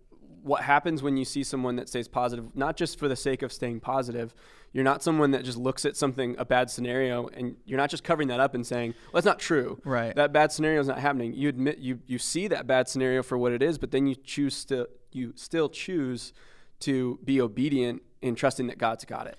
what 0.43 0.63
happens 0.63 1.03
when 1.03 1.17
you 1.17 1.25
see 1.25 1.43
someone 1.43 1.77
that 1.77 1.89
stays 1.89 2.07
positive, 2.07 2.55
not 2.55 2.77
just 2.77 2.99
for 2.99 3.09
the 3.09 3.17
sake 3.17 3.43
of 3.43 3.53
staying 3.53 3.81
positive? 3.81 4.35
You're 4.75 4.85
not 4.85 5.03
someone 5.03 5.31
that 5.31 5.45
just 5.45 5.57
looks 5.57 5.87
at 5.87 5.97
something 5.97 6.35
a 6.37 6.45
bad 6.45 6.69
scenario 6.69 7.29
and 7.29 7.57
you're 7.65 7.79
not 7.79 7.89
just 7.91 8.05
covering 8.05 8.29
that 8.29 8.41
up 8.41 8.55
and 8.55 8.67
saying, 8.67 8.93
"Well, 9.05 9.13
that's 9.15 9.25
not 9.25 9.39
true." 9.39 9.81
Right. 9.85 10.15
That 10.15 10.33
bad 10.33 10.53
scenario 10.53 10.81
is 10.81 10.89
not 10.89 10.99
happening. 10.99 11.33
You 11.33 11.49
admit 11.49 11.79
you 11.79 12.01
you 12.07 12.19
see 12.19 12.49
that 12.49 12.67
bad 12.67 12.89
scenario 12.89 13.23
for 13.23 13.39
what 13.39 13.53
it 13.53 13.63
is, 13.63 13.79
but 13.79 13.93
then 13.93 14.07
you 14.07 14.17
choose 14.17 14.65
to 14.67 14.89
you 15.13 15.33
still 15.37 15.69
choose 15.69 16.33
to 16.81 17.21
be 17.25 17.41
obedient 17.41 18.03
in 18.21 18.35
trusting 18.35 18.67
that 18.67 18.77
God's 18.79 19.05
got 19.05 19.27
it. 19.29 19.39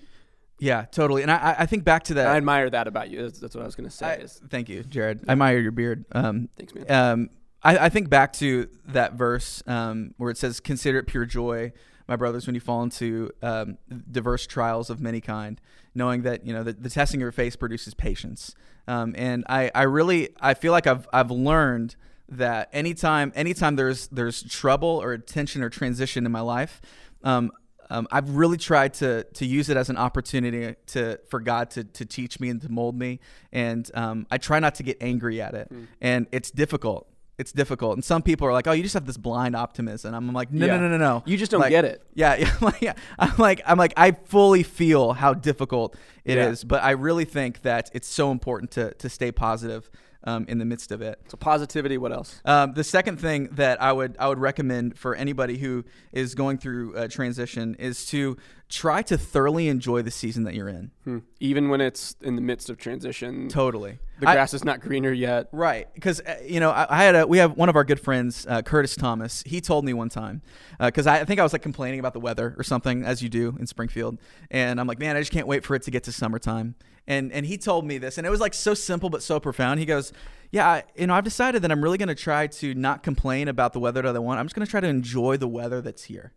Yeah, 0.58 0.86
totally. 0.90 1.20
And 1.20 1.30
I, 1.30 1.54
I- 1.58 1.66
think 1.66 1.84
back 1.84 2.04
to 2.04 2.14
that. 2.14 2.28
I 2.28 2.36
admire 2.38 2.70
that 2.70 2.88
about 2.88 3.10
you. 3.10 3.20
That's, 3.24 3.38
that's 3.38 3.54
what 3.54 3.60
I 3.60 3.66
was 3.66 3.74
going 3.76 3.88
to 3.90 3.94
say. 3.94 4.06
I- 4.06 4.14
is, 4.14 4.40
thank 4.48 4.70
you, 4.70 4.82
Jared. 4.84 5.22
I 5.28 5.32
admire 5.32 5.58
your 5.58 5.70
beard. 5.70 6.06
Um, 6.12 6.48
thanks, 6.56 6.74
man. 6.74 6.90
um, 6.90 7.30
I, 7.62 7.76
I 7.76 7.88
think 7.90 8.08
back 8.08 8.32
to 8.34 8.68
that 8.86 9.14
verse 9.14 9.62
um, 9.66 10.14
where 10.16 10.30
it 10.30 10.38
says, 10.38 10.60
"Consider 10.60 10.98
it 11.00 11.06
pure 11.06 11.26
joy, 11.26 11.72
my 12.08 12.16
brothers, 12.16 12.46
when 12.46 12.54
you 12.54 12.60
fall 12.60 12.82
into 12.82 13.30
um, 13.42 13.78
diverse 14.10 14.46
trials 14.46 14.90
of 14.90 15.00
many 15.00 15.20
kind, 15.20 15.60
knowing 15.94 16.22
that 16.22 16.46
you 16.46 16.52
know 16.52 16.62
the, 16.62 16.72
the 16.72 16.90
testing 16.90 17.20
of 17.20 17.22
your 17.22 17.32
faith 17.32 17.58
produces 17.58 17.94
patience." 17.94 18.54
Um, 18.88 19.14
and 19.18 19.44
I, 19.48 19.70
I 19.74 19.82
really, 19.82 20.30
I 20.40 20.54
feel 20.54 20.72
like 20.72 20.86
I've, 20.86 21.08
I've 21.12 21.30
learned 21.30 21.96
that 22.28 22.68
anytime, 22.72 23.32
anytime 23.34 23.76
there's 23.76 24.08
there's 24.08 24.42
trouble 24.44 25.00
or 25.02 25.18
tension 25.18 25.62
or 25.62 25.70
transition 25.70 26.26
in 26.26 26.32
my 26.32 26.40
life, 26.40 26.80
um, 27.24 27.50
um, 27.90 28.06
I've 28.10 28.30
really 28.30 28.56
tried 28.56 28.94
to 28.94 29.24
to 29.24 29.46
use 29.46 29.68
it 29.68 29.76
as 29.76 29.90
an 29.90 29.96
opportunity 29.96 30.74
to 30.86 31.18
for 31.28 31.40
God 31.40 31.70
to 31.72 31.84
to 31.84 32.04
teach 32.04 32.40
me 32.40 32.48
and 32.48 32.60
to 32.62 32.68
mold 32.70 32.96
me, 32.96 33.20
and 33.52 33.90
um, 33.94 34.26
I 34.30 34.38
try 34.38 34.58
not 34.60 34.76
to 34.76 34.82
get 34.82 34.96
angry 35.00 35.40
at 35.40 35.54
it. 35.54 35.68
And 36.00 36.26
it's 36.32 36.50
difficult. 36.50 37.08
It's 37.38 37.52
difficult, 37.52 37.94
and 37.96 38.04
some 38.04 38.22
people 38.22 38.46
are 38.48 38.52
like, 38.52 38.66
"Oh, 38.66 38.72
you 38.72 38.82
just 38.82 38.94
have 38.94 39.04
this 39.06 39.18
blind 39.18 39.54
optimism." 39.54 40.14
I'm 40.14 40.32
like, 40.32 40.50
"No, 40.50 40.64
Yeah. 40.64 40.76
no, 40.78 40.88
no, 40.88 40.96
no, 40.96 40.96
no. 40.96 41.22
You 41.26 41.36
just 41.36 41.50
don't 41.52 41.60
Like, 41.60 41.70
get 41.70 41.84
it. 41.84 42.02
Yeah, 42.14 42.34
yeah, 42.38 42.54
like, 42.62 42.80
yeah. 42.80 42.94
I'm 43.18 43.36
like, 43.36 43.60
I'm 43.66 43.76
like, 43.76 43.92
I 43.96 44.12
fully 44.12 44.62
feel 44.62 45.12
how 45.12 45.34
difficult 45.34 45.96
it 46.24 46.38
is, 46.38 46.62
Yeah. 46.62 46.68
but 46.68 46.82
I 46.82 46.92
really 46.92 47.26
think 47.26 47.60
that 47.62 47.90
it's 47.92 48.08
so 48.08 48.30
important 48.30 48.70
to 48.72 48.94
to 48.94 49.08
stay 49.10 49.32
positive 49.32 49.90
um, 50.24 50.46
in 50.48 50.58
the 50.58 50.64
midst 50.64 50.90
of 50.92 51.02
it. 51.02 51.20
So 51.28 51.36
positivity. 51.36 51.98
What 51.98 52.10
else? 52.12 52.40
Um, 52.46 52.72
the 52.72 52.82
second 52.82 53.20
thing 53.20 53.50
that 53.52 53.80
I 53.82 53.92
would 53.92 54.16
I 54.18 54.28
would 54.28 54.38
recommend 54.38 54.98
for 54.98 55.14
anybody 55.14 55.58
who 55.58 55.84
is 56.12 56.34
going 56.34 56.56
through 56.58 56.96
a 56.96 57.06
transition 57.06 57.76
is 57.78 58.06
to 58.06 58.36
try 58.68 59.00
to 59.02 59.16
thoroughly 59.16 59.68
enjoy 59.68 60.02
the 60.02 60.10
season 60.10 60.44
that 60.44 60.54
you're 60.54 60.68
in. 60.68 60.90
Hmm. 61.04 61.18
Even 61.40 61.68
when 61.68 61.80
it's 61.80 62.16
in 62.20 62.34
the 62.34 62.42
midst 62.42 62.68
of 62.68 62.78
transition, 62.78 63.48
Totally. 63.48 63.98
the 64.20 64.28
I- 64.28 64.34
grass 64.34 64.54
is 64.54 64.64
not 64.64 64.80
greener 64.80 65.12
yet. 65.12 65.48
Right, 65.52 65.92
because 65.94 66.20
uh, 66.20 66.36
you 66.44 66.60
know 66.60 66.70
I, 66.70 66.86
I 66.88 67.04
had 67.04 67.14
a 67.14 67.26
we 67.26 67.38
have 67.38 67.56
one 67.56 67.68
of 67.68 67.76
our 67.76 67.84
good 67.84 68.00
friends, 68.00 68.46
uh, 68.48 68.62
Curtis 68.62 68.96
Thomas. 68.96 69.42
He 69.46 69.60
told 69.60 69.84
me 69.84 69.92
one 69.92 70.08
time 70.08 70.42
because 70.80 71.06
I, 71.06 71.20
I 71.20 71.24
think 71.24 71.40
I 71.40 71.42
was 71.42 71.52
like 71.52 71.62
complaining 71.62 72.00
about 72.00 72.12
the 72.12 72.20
weather 72.20 72.54
or 72.58 72.64
something, 72.64 73.04
as 73.04 73.22
you 73.22 73.28
do 73.28 73.56
in 73.60 73.66
Springfield, 73.66 74.18
and 74.50 74.80
I'm 74.80 74.86
like, 74.86 74.98
man, 74.98 75.16
I 75.16 75.20
just 75.20 75.32
can't 75.32 75.46
wait 75.46 75.64
for 75.64 75.74
it 75.74 75.82
to 75.82 75.90
get 75.90 76.04
to 76.04 76.12
summertime. 76.12 76.74
And 77.06 77.32
and 77.32 77.46
he 77.46 77.56
told 77.56 77.86
me 77.86 77.98
this, 77.98 78.18
and 78.18 78.26
it 78.26 78.30
was 78.30 78.40
like 78.40 78.54
so 78.54 78.74
simple 78.74 79.10
but 79.10 79.22
so 79.22 79.38
profound. 79.38 79.78
He 79.78 79.86
goes, 79.86 80.12
yeah, 80.50 80.68
I, 80.68 80.82
you 80.96 81.06
know, 81.06 81.14
I've 81.14 81.24
decided 81.24 81.62
that 81.62 81.70
I'm 81.70 81.82
really 81.82 81.98
going 81.98 82.08
to 82.08 82.14
try 82.16 82.46
to 82.48 82.74
not 82.74 83.02
complain 83.02 83.46
about 83.46 83.72
the 83.72 83.78
weather 83.78 84.02
that 84.02 84.16
I 84.16 84.18
want. 84.18 84.40
I'm 84.40 84.46
just 84.46 84.56
going 84.56 84.66
to 84.66 84.70
try 84.70 84.80
to 84.80 84.88
enjoy 84.88 85.36
the 85.36 85.48
weather 85.48 85.80
that's 85.80 86.04
here. 86.04 86.32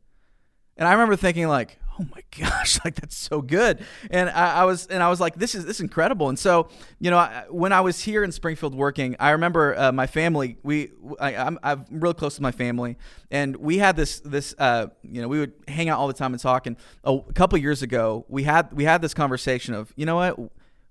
And 0.80 0.88
I 0.88 0.94
remember 0.94 1.16
thinking 1.16 1.48
like, 1.48 1.78
oh 2.00 2.06
my 2.16 2.24
gosh, 2.40 2.80
like 2.86 2.96
that's 2.96 3.16
so 3.18 3.42
good. 3.42 3.84
And 4.10 4.30
I, 4.30 4.62
I 4.62 4.64
was 4.64 4.88
and 4.88 5.04
I 5.04 5.10
was 5.10 5.20
like, 5.20 5.36
this 5.36 5.54
is 5.54 5.66
this 5.66 5.76
is 5.78 5.82
incredible. 5.82 6.30
And 6.30 6.40
so, 6.40 6.70
you 7.00 7.12
know, 7.12 7.18
I, 7.18 7.44
when 7.50 7.72
I 7.74 7.82
was 7.82 8.00
here 8.02 8.24
in 8.24 8.32
Springfield 8.32 8.74
working, 8.74 9.16
I 9.20 9.32
remember 9.32 9.78
uh, 9.78 9.92
my 9.92 10.08
family. 10.08 10.58
We 10.64 10.92
I, 11.20 11.36
I'm 11.36 11.60
I'm 11.62 11.86
real 11.92 12.14
close 12.14 12.36
to 12.38 12.42
my 12.42 12.52
family, 12.52 12.98
and 13.30 13.56
we 13.58 13.78
had 13.78 13.96
this 13.98 14.22
this 14.22 14.56
uh, 14.58 14.88
you 15.04 15.22
know 15.22 15.28
we 15.28 15.40
would 15.40 15.52
hang 15.68 15.90
out 15.90 16.00
all 16.00 16.08
the 16.08 16.14
time 16.14 16.34
and 16.34 16.42
talk. 16.42 16.66
And 16.66 16.78
a 17.04 17.20
couple 17.36 17.58
years 17.60 17.82
ago, 17.84 18.26
we 18.30 18.44
had 18.44 18.72
we 18.74 18.86
had 18.86 19.02
this 19.02 19.14
conversation 19.14 19.74
of 19.74 19.92
you 19.96 20.06
know 20.06 20.16
what. 20.16 20.40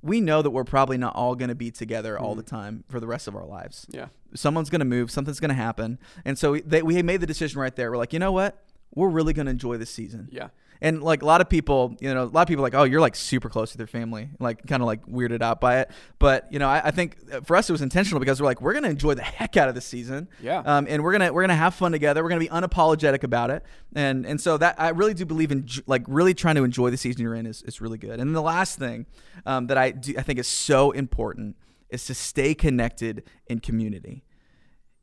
We 0.00 0.20
know 0.20 0.42
that 0.42 0.50
we're 0.50 0.62
probably 0.62 0.96
not 0.96 1.16
all 1.16 1.34
going 1.34 1.48
to 1.48 1.56
be 1.56 1.72
together 1.72 2.16
all 2.16 2.36
the 2.36 2.42
time 2.44 2.84
for 2.88 3.00
the 3.00 3.08
rest 3.08 3.26
of 3.26 3.34
our 3.34 3.44
lives 3.44 3.84
Yeah. 3.90 4.06
someone's 4.32 4.70
going 4.70 4.78
to 4.78 4.84
move, 4.84 5.10
something's 5.10 5.40
going 5.40 5.48
to 5.48 5.56
happen. 5.56 5.98
And 6.24 6.38
so 6.38 6.52
we- 6.52 6.60
they, 6.60 6.82
we 6.84 7.02
made 7.02 7.20
the 7.20 7.26
decision 7.26 7.60
right 7.60 7.74
there. 7.74 7.90
We're 7.90 7.96
like, 7.96 8.12
you 8.12 8.20
know 8.20 8.30
what? 8.30 8.62
We're 8.94 9.08
really 9.08 9.32
going 9.32 9.46
to 9.46 9.50
enjoy 9.52 9.76
this 9.76 9.90
season. 9.90 10.28
Yeah. 10.30 10.48
And 10.80 11.02
like 11.02 11.22
a 11.22 11.26
lot 11.26 11.40
of 11.40 11.48
people, 11.48 11.96
you 11.98 12.14
know, 12.14 12.22
a 12.22 12.26
lot 12.26 12.42
of 12.42 12.46
people 12.48 12.62
are 12.64 12.66
like, 12.68 12.74
oh, 12.74 12.84
you're 12.84 13.00
like 13.00 13.16
super 13.16 13.48
close 13.48 13.72
to 13.72 13.78
their 13.78 13.88
family, 13.88 14.28
like 14.38 14.64
kind 14.64 14.80
of 14.80 14.86
like 14.86 15.04
weirded 15.06 15.42
out 15.42 15.60
by 15.60 15.80
it. 15.80 15.90
But 16.20 16.46
you 16.52 16.60
know, 16.60 16.68
I, 16.68 16.82
I 16.84 16.90
think 16.92 17.16
uh, 17.32 17.40
for 17.40 17.56
us 17.56 17.68
it 17.68 17.72
was 17.72 17.82
intentional 17.82 18.20
because 18.20 18.40
we're 18.40 18.46
like, 18.46 18.60
we're 18.60 18.74
gonna 18.74 18.88
enjoy 18.88 19.14
the 19.14 19.22
heck 19.22 19.56
out 19.56 19.68
of 19.68 19.74
the 19.74 19.80
season, 19.80 20.28
Yeah. 20.40 20.60
um, 20.64 20.86
and 20.88 21.02
we're 21.02 21.10
gonna 21.10 21.32
we're 21.32 21.42
gonna 21.42 21.56
have 21.56 21.74
fun 21.74 21.90
together. 21.90 22.22
We're 22.22 22.28
gonna 22.28 22.38
be 22.42 22.48
unapologetic 22.48 23.24
about 23.24 23.50
it, 23.50 23.64
and 23.96 24.24
and 24.24 24.40
so 24.40 24.56
that 24.56 24.76
I 24.78 24.90
really 24.90 25.14
do 25.14 25.24
believe 25.24 25.50
in 25.50 25.66
like 25.88 26.04
really 26.06 26.32
trying 26.32 26.54
to 26.54 26.62
enjoy 26.62 26.90
the 26.90 26.96
season 26.96 27.22
you're 27.22 27.34
in 27.34 27.46
is, 27.46 27.62
is 27.62 27.80
really 27.80 27.98
good. 27.98 28.12
And 28.20 28.20
then 28.20 28.32
the 28.34 28.40
last 28.42 28.78
thing 28.78 29.06
um, 29.46 29.66
that 29.66 29.78
I 29.78 29.90
do, 29.90 30.14
I 30.16 30.22
think 30.22 30.38
is 30.38 30.46
so 30.46 30.92
important 30.92 31.56
is 31.90 32.06
to 32.06 32.14
stay 32.14 32.54
connected 32.54 33.24
in 33.48 33.58
community 33.58 34.22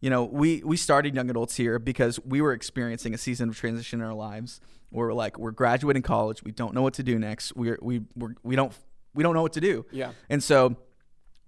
you 0.06 0.12
know, 0.12 0.24
we 0.24 0.62
we 0.64 0.78
started 0.78 1.16
young 1.16 1.32
adults 1.32 1.56
here 1.56 1.80
because 1.80 2.20
we 2.24 2.40
were 2.40 2.54
experiencing 2.54 3.16
a 3.16 3.18
season 3.18 3.50
of 3.50 3.58
transition 3.58 4.02
in 4.02 4.06
our 4.06 4.14
lives. 4.14 4.62
Where 4.92 5.08
we're 5.08 5.14
like, 5.16 5.40
we're 5.40 5.50
graduating 5.50 6.04
college, 6.04 6.44
we 6.44 6.52
don't 6.52 6.76
know 6.76 6.84
what 6.84 6.94
to 6.94 7.04
do 7.04 7.18
next. 7.18 7.56
We're 7.56 7.80
we 7.82 8.04
we're, 8.16 8.36
we 8.44 8.56
don't 8.56 8.72
we 9.16 9.24
don't 9.24 9.34
know 9.34 9.42
what 9.42 9.54
to 9.54 9.62
do. 9.62 9.84
Yeah. 9.92 10.12
And 10.30 10.44
so 10.44 10.76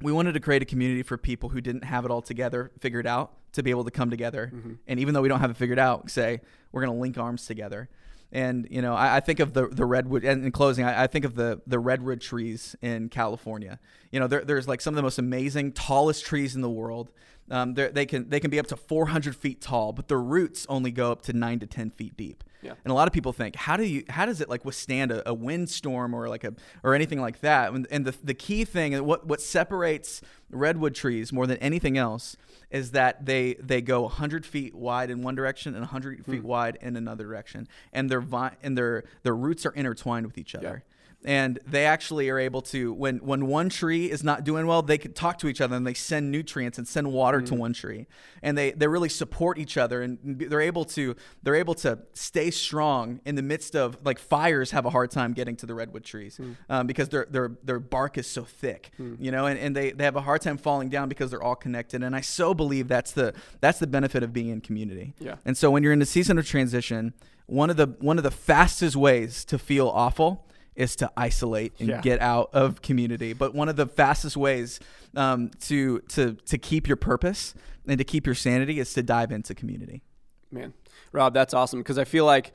we 0.02 0.12
wanted 0.12 0.34
to 0.34 0.40
create 0.40 0.64
a 0.64 0.66
community 0.66 1.04
for 1.04 1.20
people 1.20 1.50
who 1.50 1.62
didn't 1.62 1.84
have 1.84 2.04
it 2.04 2.10
all 2.10 2.24
together, 2.24 2.72
figured 2.80 3.06
out, 3.06 3.34
to 3.52 3.62
be 3.62 3.70
able 3.70 3.84
to 3.84 3.92
come 3.92 4.10
together. 4.10 4.52
Mm-hmm. 4.52 4.74
And 4.88 5.00
even 5.00 5.14
though 5.14 5.22
we 5.22 5.30
don't 5.30 5.40
have 5.40 5.52
it 5.52 5.58
figured 5.58 5.78
out, 5.78 6.10
say 6.10 6.42
we're 6.72 6.82
going 6.82 6.96
to 6.96 7.00
link 7.00 7.16
arms 7.20 7.46
together. 7.46 7.90
And 8.32 8.68
you 8.72 8.82
know, 8.82 8.96
I, 8.96 9.18
I 9.18 9.20
think 9.20 9.40
of 9.40 9.54
the 9.54 9.68
the 9.68 9.86
redwood. 9.86 10.24
And 10.24 10.44
in 10.44 10.52
closing, 10.52 10.84
I, 10.84 11.04
I 11.04 11.08
think 11.08 11.26
of 11.26 11.36
the 11.36 11.62
the 11.68 11.78
redwood 11.78 12.22
trees 12.22 12.76
in 12.82 13.10
California. 13.10 13.78
You 14.12 14.20
know, 14.20 14.26
there, 14.26 14.44
there's 14.44 14.68
like 14.68 14.82
some 14.82 14.96
of 14.96 14.96
the 14.96 15.04
most 15.04 15.20
amazing, 15.20 15.74
tallest 15.74 16.26
trees 16.26 16.56
in 16.56 16.62
the 16.62 16.72
world. 16.72 17.12
Um, 17.50 17.74
they're- 17.75 17.92
can 18.06 18.30
they 18.30 18.39
can 18.39 18.50
be 18.51 18.60
up 18.60 18.68
to 18.68 18.75
400 18.75 19.36
feet 19.36 19.62
tall, 19.62 19.94
but 19.94 20.08
the 20.08 20.18
roots 20.18 20.66
only 20.70 20.92
go 20.92 21.12
up 21.12 21.22
to 21.24 21.34
nine 21.34 21.60
to 21.60 21.68
10 21.68 21.92
feet 21.92 22.18
deep. 22.18 22.44
Yeah. 22.62 22.74
And 22.84 22.92
a 22.92 22.94
lot 22.96 23.08
of 23.08 23.13
people 23.13 23.32
think, 23.34 23.56
how 23.56 23.77
do 23.77 23.84
you 23.86 24.04
how 24.10 24.25
does 24.25 24.42
it 24.42 24.50
like 24.50 24.66
withstand 24.66 25.12
a, 25.12 25.30
a 25.30 25.34
windstorm 25.34 26.13
or 26.13 26.27
like 26.27 26.44
a 26.44 26.54
or 26.84 26.94
anything 26.96 27.22
like 27.22 27.39
that? 27.42 27.72
And, 27.72 27.88
and 27.92 28.04
the 28.06 28.16
the 28.24 28.34
key 28.34 28.66
thing 28.66 28.94
and 28.96 29.06
what 29.06 29.25
what 29.27 29.42
separates 29.42 30.22
redwood 30.50 30.96
trees 30.96 31.32
more 31.32 31.46
than 31.48 31.58
anything 31.58 31.98
else 31.98 32.36
is 32.72 32.92
that 32.92 33.25
they 33.25 33.54
they 33.56 33.82
go 33.82 34.01
100 34.01 34.46
feet 34.46 34.74
wide 34.75 35.10
in 35.10 35.22
one 35.22 35.36
direction 35.36 35.74
and 35.74 35.82
100 35.84 36.25
feet 36.25 36.44
wide 36.44 36.77
in 36.82 36.98
another 36.98 37.24
direction, 37.25 37.68
and 37.94 38.10
their 38.10 38.22
vi- 38.22 38.58
and 38.63 38.77
their 38.77 39.04
their 39.24 39.36
roots 39.36 39.66
are 39.66 39.72
intertwined 39.72 40.25
with 40.25 40.38
each 40.38 40.54
other 40.56 40.84
and 41.25 41.59
they 41.65 41.86
actually 41.86 42.29
are 42.29 42.38
able 42.38 42.62
to 42.62 42.93
when 42.93 43.17
when 43.17 43.47
one 43.47 43.69
tree 43.69 44.09
is 44.09 44.24
not 44.24 44.43
doing 44.43 44.67
well 44.67 44.81
they 44.81 44.97
can 44.97 45.13
talk 45.13 45.39
to 45.39 45.47
each 45.47 45.59
other 45.62 45.75
and 45.75 45.86
they 45.86 45.93
send 45.93 46.31
nutrients 46.31 46.77
and 46.77 46.88
send 46.88 47.12
water 47.12 47.41
to 47.41 47.53
mm. 47.53 47.57
one 47.57 47.74
tree. 47.74 48.07
And 48.43 48.57
they 48.57 48.71
they 48.71 48.88
really 48.88 49.09
support 49.09 49.57
each 49.57 49.77
other 49.77 50.01
and 50.01 50.19
they're 50.24 50.62
able 50.62 50.86
to 50.86 51.15
they're 51.41 51.55
able 51.55 51.74
to 51.75 52.00
stay 52.13 52.51
strong 52.51 53.19
in 53.25 53.36
the 53.36 53.41
midst 53.41 53.75
of 53.75 53.97
like 54.05 54.19
fires 54.19 54.71
have 54.71 54.86
a 54.86 54.89
hard 54.91 55.09
time 55.09 55.33
getting 55.33 55.55
to 55.57 55.65
the 55.65 55.74
redwood 55.74 56.03
trees 56.03 56.38
mm. 56.38 56.55
um, 56.69 56.86
because 56.86 57.09
their 57.09 57.27
their 57.29 57.51
their 57.63 57.79
bark 57.79 58.17
is 58.17 58.27
so 58.27 58.43
thick 58.43 58.91
mm. 59.00 59.17
you 59.19 59.31
know 59.31 59.47
and, 59.47 59.59
and 59.59 59.75
they, 59.75 59.91
they 59.91 60.03
have 60.03 60.15
a 60.15 60.21
hard 60.21 60.41
time 60.41 60.57
falling 60.57 60.89
down 60.89 61.09
because 61.09 61.31
they're 61.31 61.43
all 61.43 61.55
connected. 61.55 62.03
And 62.03 62.15
i 62.15 62.21
so 62.21 62.53
believe 62.53 62.88
that's 62.88 63.12
the 63.12 63.33
that's 63.59 63.79
the 63.79 63.88
benefit 63.88 64.24
of 64.24 64.33
being 64.33 64.50
in 64.50 64.62
community. 64.62 65.13
Yeah. 65.19 65.36
and 65.45 65.57
so 65.57 65.71
when 65.71 65.83
you're 65.83 65.93
in 65.93 66.01
a 66.01 66.05
season 66.05 66.38
of 66.38 66.47
transition 66.47 67.13
one 67.47 67.69
of 67.69 67.77
the 67.77 67.88
one 68.00 68.17
of 68.17 68.24
the 68.24 68.31
fastest 68.31 68.95
ways 68.95 69.43
to 69.45 69.57
feel 69.57 69.88
awful 69.88 70.45
is 70.77 70.96
to 70.96 71.12
isolate 71.17 71.74
and 71.79 71.89
Yeah. 71.89 72.01
get 72.01 72.22
out 72.22 72.50
of 72.53 72.81
community. 72.81 73.34
But 73.34 73.53
one 73.53 73.67
of 73.67 73.75
the 73.75 73.88
fastest 73.88 74.38
ways 74.38 74.79
um, 75.15 75.49
to 75.62 75.99
to 76.10 76.36
to 76.45 76.58
keep 76.58 76.88
your 76.88 76.95
purpose 76.97 77.54
and 77.88 77.97
to 77.97 78.04
keep 78.06 78.25
your 78.25 78.36
sanity 78.36 78.80
is 78.80 78.93
to 78.93 79.04
dive 79.04 79.32
into 79.32 79.54
community. 79.56 80.04
Man, 80.52 80.73
Rob, 81.12 81.34
that's 81.34 81.54
awesome 81.54 81.80
because 81.80 81.97
I 81.97 82.06
feel 82.06 82.23
like 82.25 82.54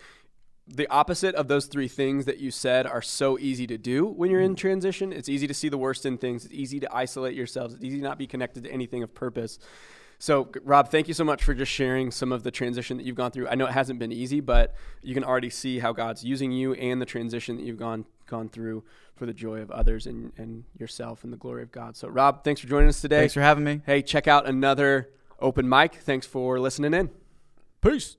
the 0.69 0.87
opposite 0.89 1.35
of 1.35 1.49
those 1.49 1.67
three 1.67 1.89
things 1.89 2.25
that 2.25 2.39
you 2.39 2.53
said 2.53 2.87
are 2.87 3.03
so 3.03 3.37
easy 3.39 3.67
to 3.67 3.77
do 3.77 4.07
when 4.07 4.31
you're 4.31 4.41
in 4.41 4.55
transition. 4.55 5.13
It's 5.13 5.29
easy 5.29 5.49
to 5.49 5.55
see 5.55 5.69
the 5.69 5.77
worst 5.77 6.07
in 6.07 6.17
things. 6.17 6.45
It's 6.45 6.55
easy 6.55 6.79
to 6.81 6.95
isolate 6.95 7.35
yourselves. 7.35 7.75
It's 7.75 7.83
easy 7.85 7.97
to 7.99 8.03
not 8.05 8.17
be 8.17 8.29
connected 8.29 8.63
to 8.65 8.71
anything 8.71 9.03
of 9.03 9.13
purpose. 9.13 9.59
So, 10.23 10.49
Rob, 10.63 10.89
thank 10.89 11.09
you 11.09 11.15
so 11.15 11.25
much 11.25 11.43
for 11.43 11.53
just 11.53 11.73
sharing 11.73 12.13
some 12.13 12.31
of 12.31 12.45
the 12.45 12.53
transition 12.53 12.97
that 12.97 13.05
you've 13.05 13.17
gone 13.17 13.33
through. 13.33 13.49
I 13.49 13.57
know 13.57 13.67
it 13.67 13.73
hasn't 13.73 13.99
been 13.99 14.13
easy, 14.13 14.39
but 14.39 14.73
you 15.03 15.15
can 15.15 15.25
already 15.25 15.51
see 15.51 15.81
how 15.81 15.93
God's 15.93 16.23
using 16.23 16.53
you 16.53 16.75
and 16.75 17.03
the 17.03 17.07
transition 17.07 17.57
that 17.57 17.65
you've 17.65 17.77
gone 17.77 18.05
gone 18.27 18.49
through 18.49 18.85
for 19.17 19.27
the 19.27 19.35
joy 19.35 19.59
of 19.59 19.73
others 19.73 20.07
and, 20.07 20.33
and 20.37 20.63
yourself 20.79 21.25
and 21.25 21.33
the 21.33 21.37
glory 21.37 21.65
of 21.65 21.73
God. 21.73 21.97
So, 21.97 22.07
Rob, 22.07 22.45
thanks 22.45 22.61
for 22.61 22.69
joining 22.69 22.89
us 22.89 23.01
today. 23.01 23.19
Thanks 23.19 23.35
for 23.35 23.41
having 23.41 23.65
me. 23.65 23.81
Hey, 23.85 24.01
check 24.01 24.29
out 24.29 24.47
another 24.47 25.11
open 25.41 25.69
mic. 25.69 25.97
Thanks 25.97 26.25
for 26.25 26.61
listening 26.61 26.95
in. 26.95 27.11
Peace. 27.81 28.17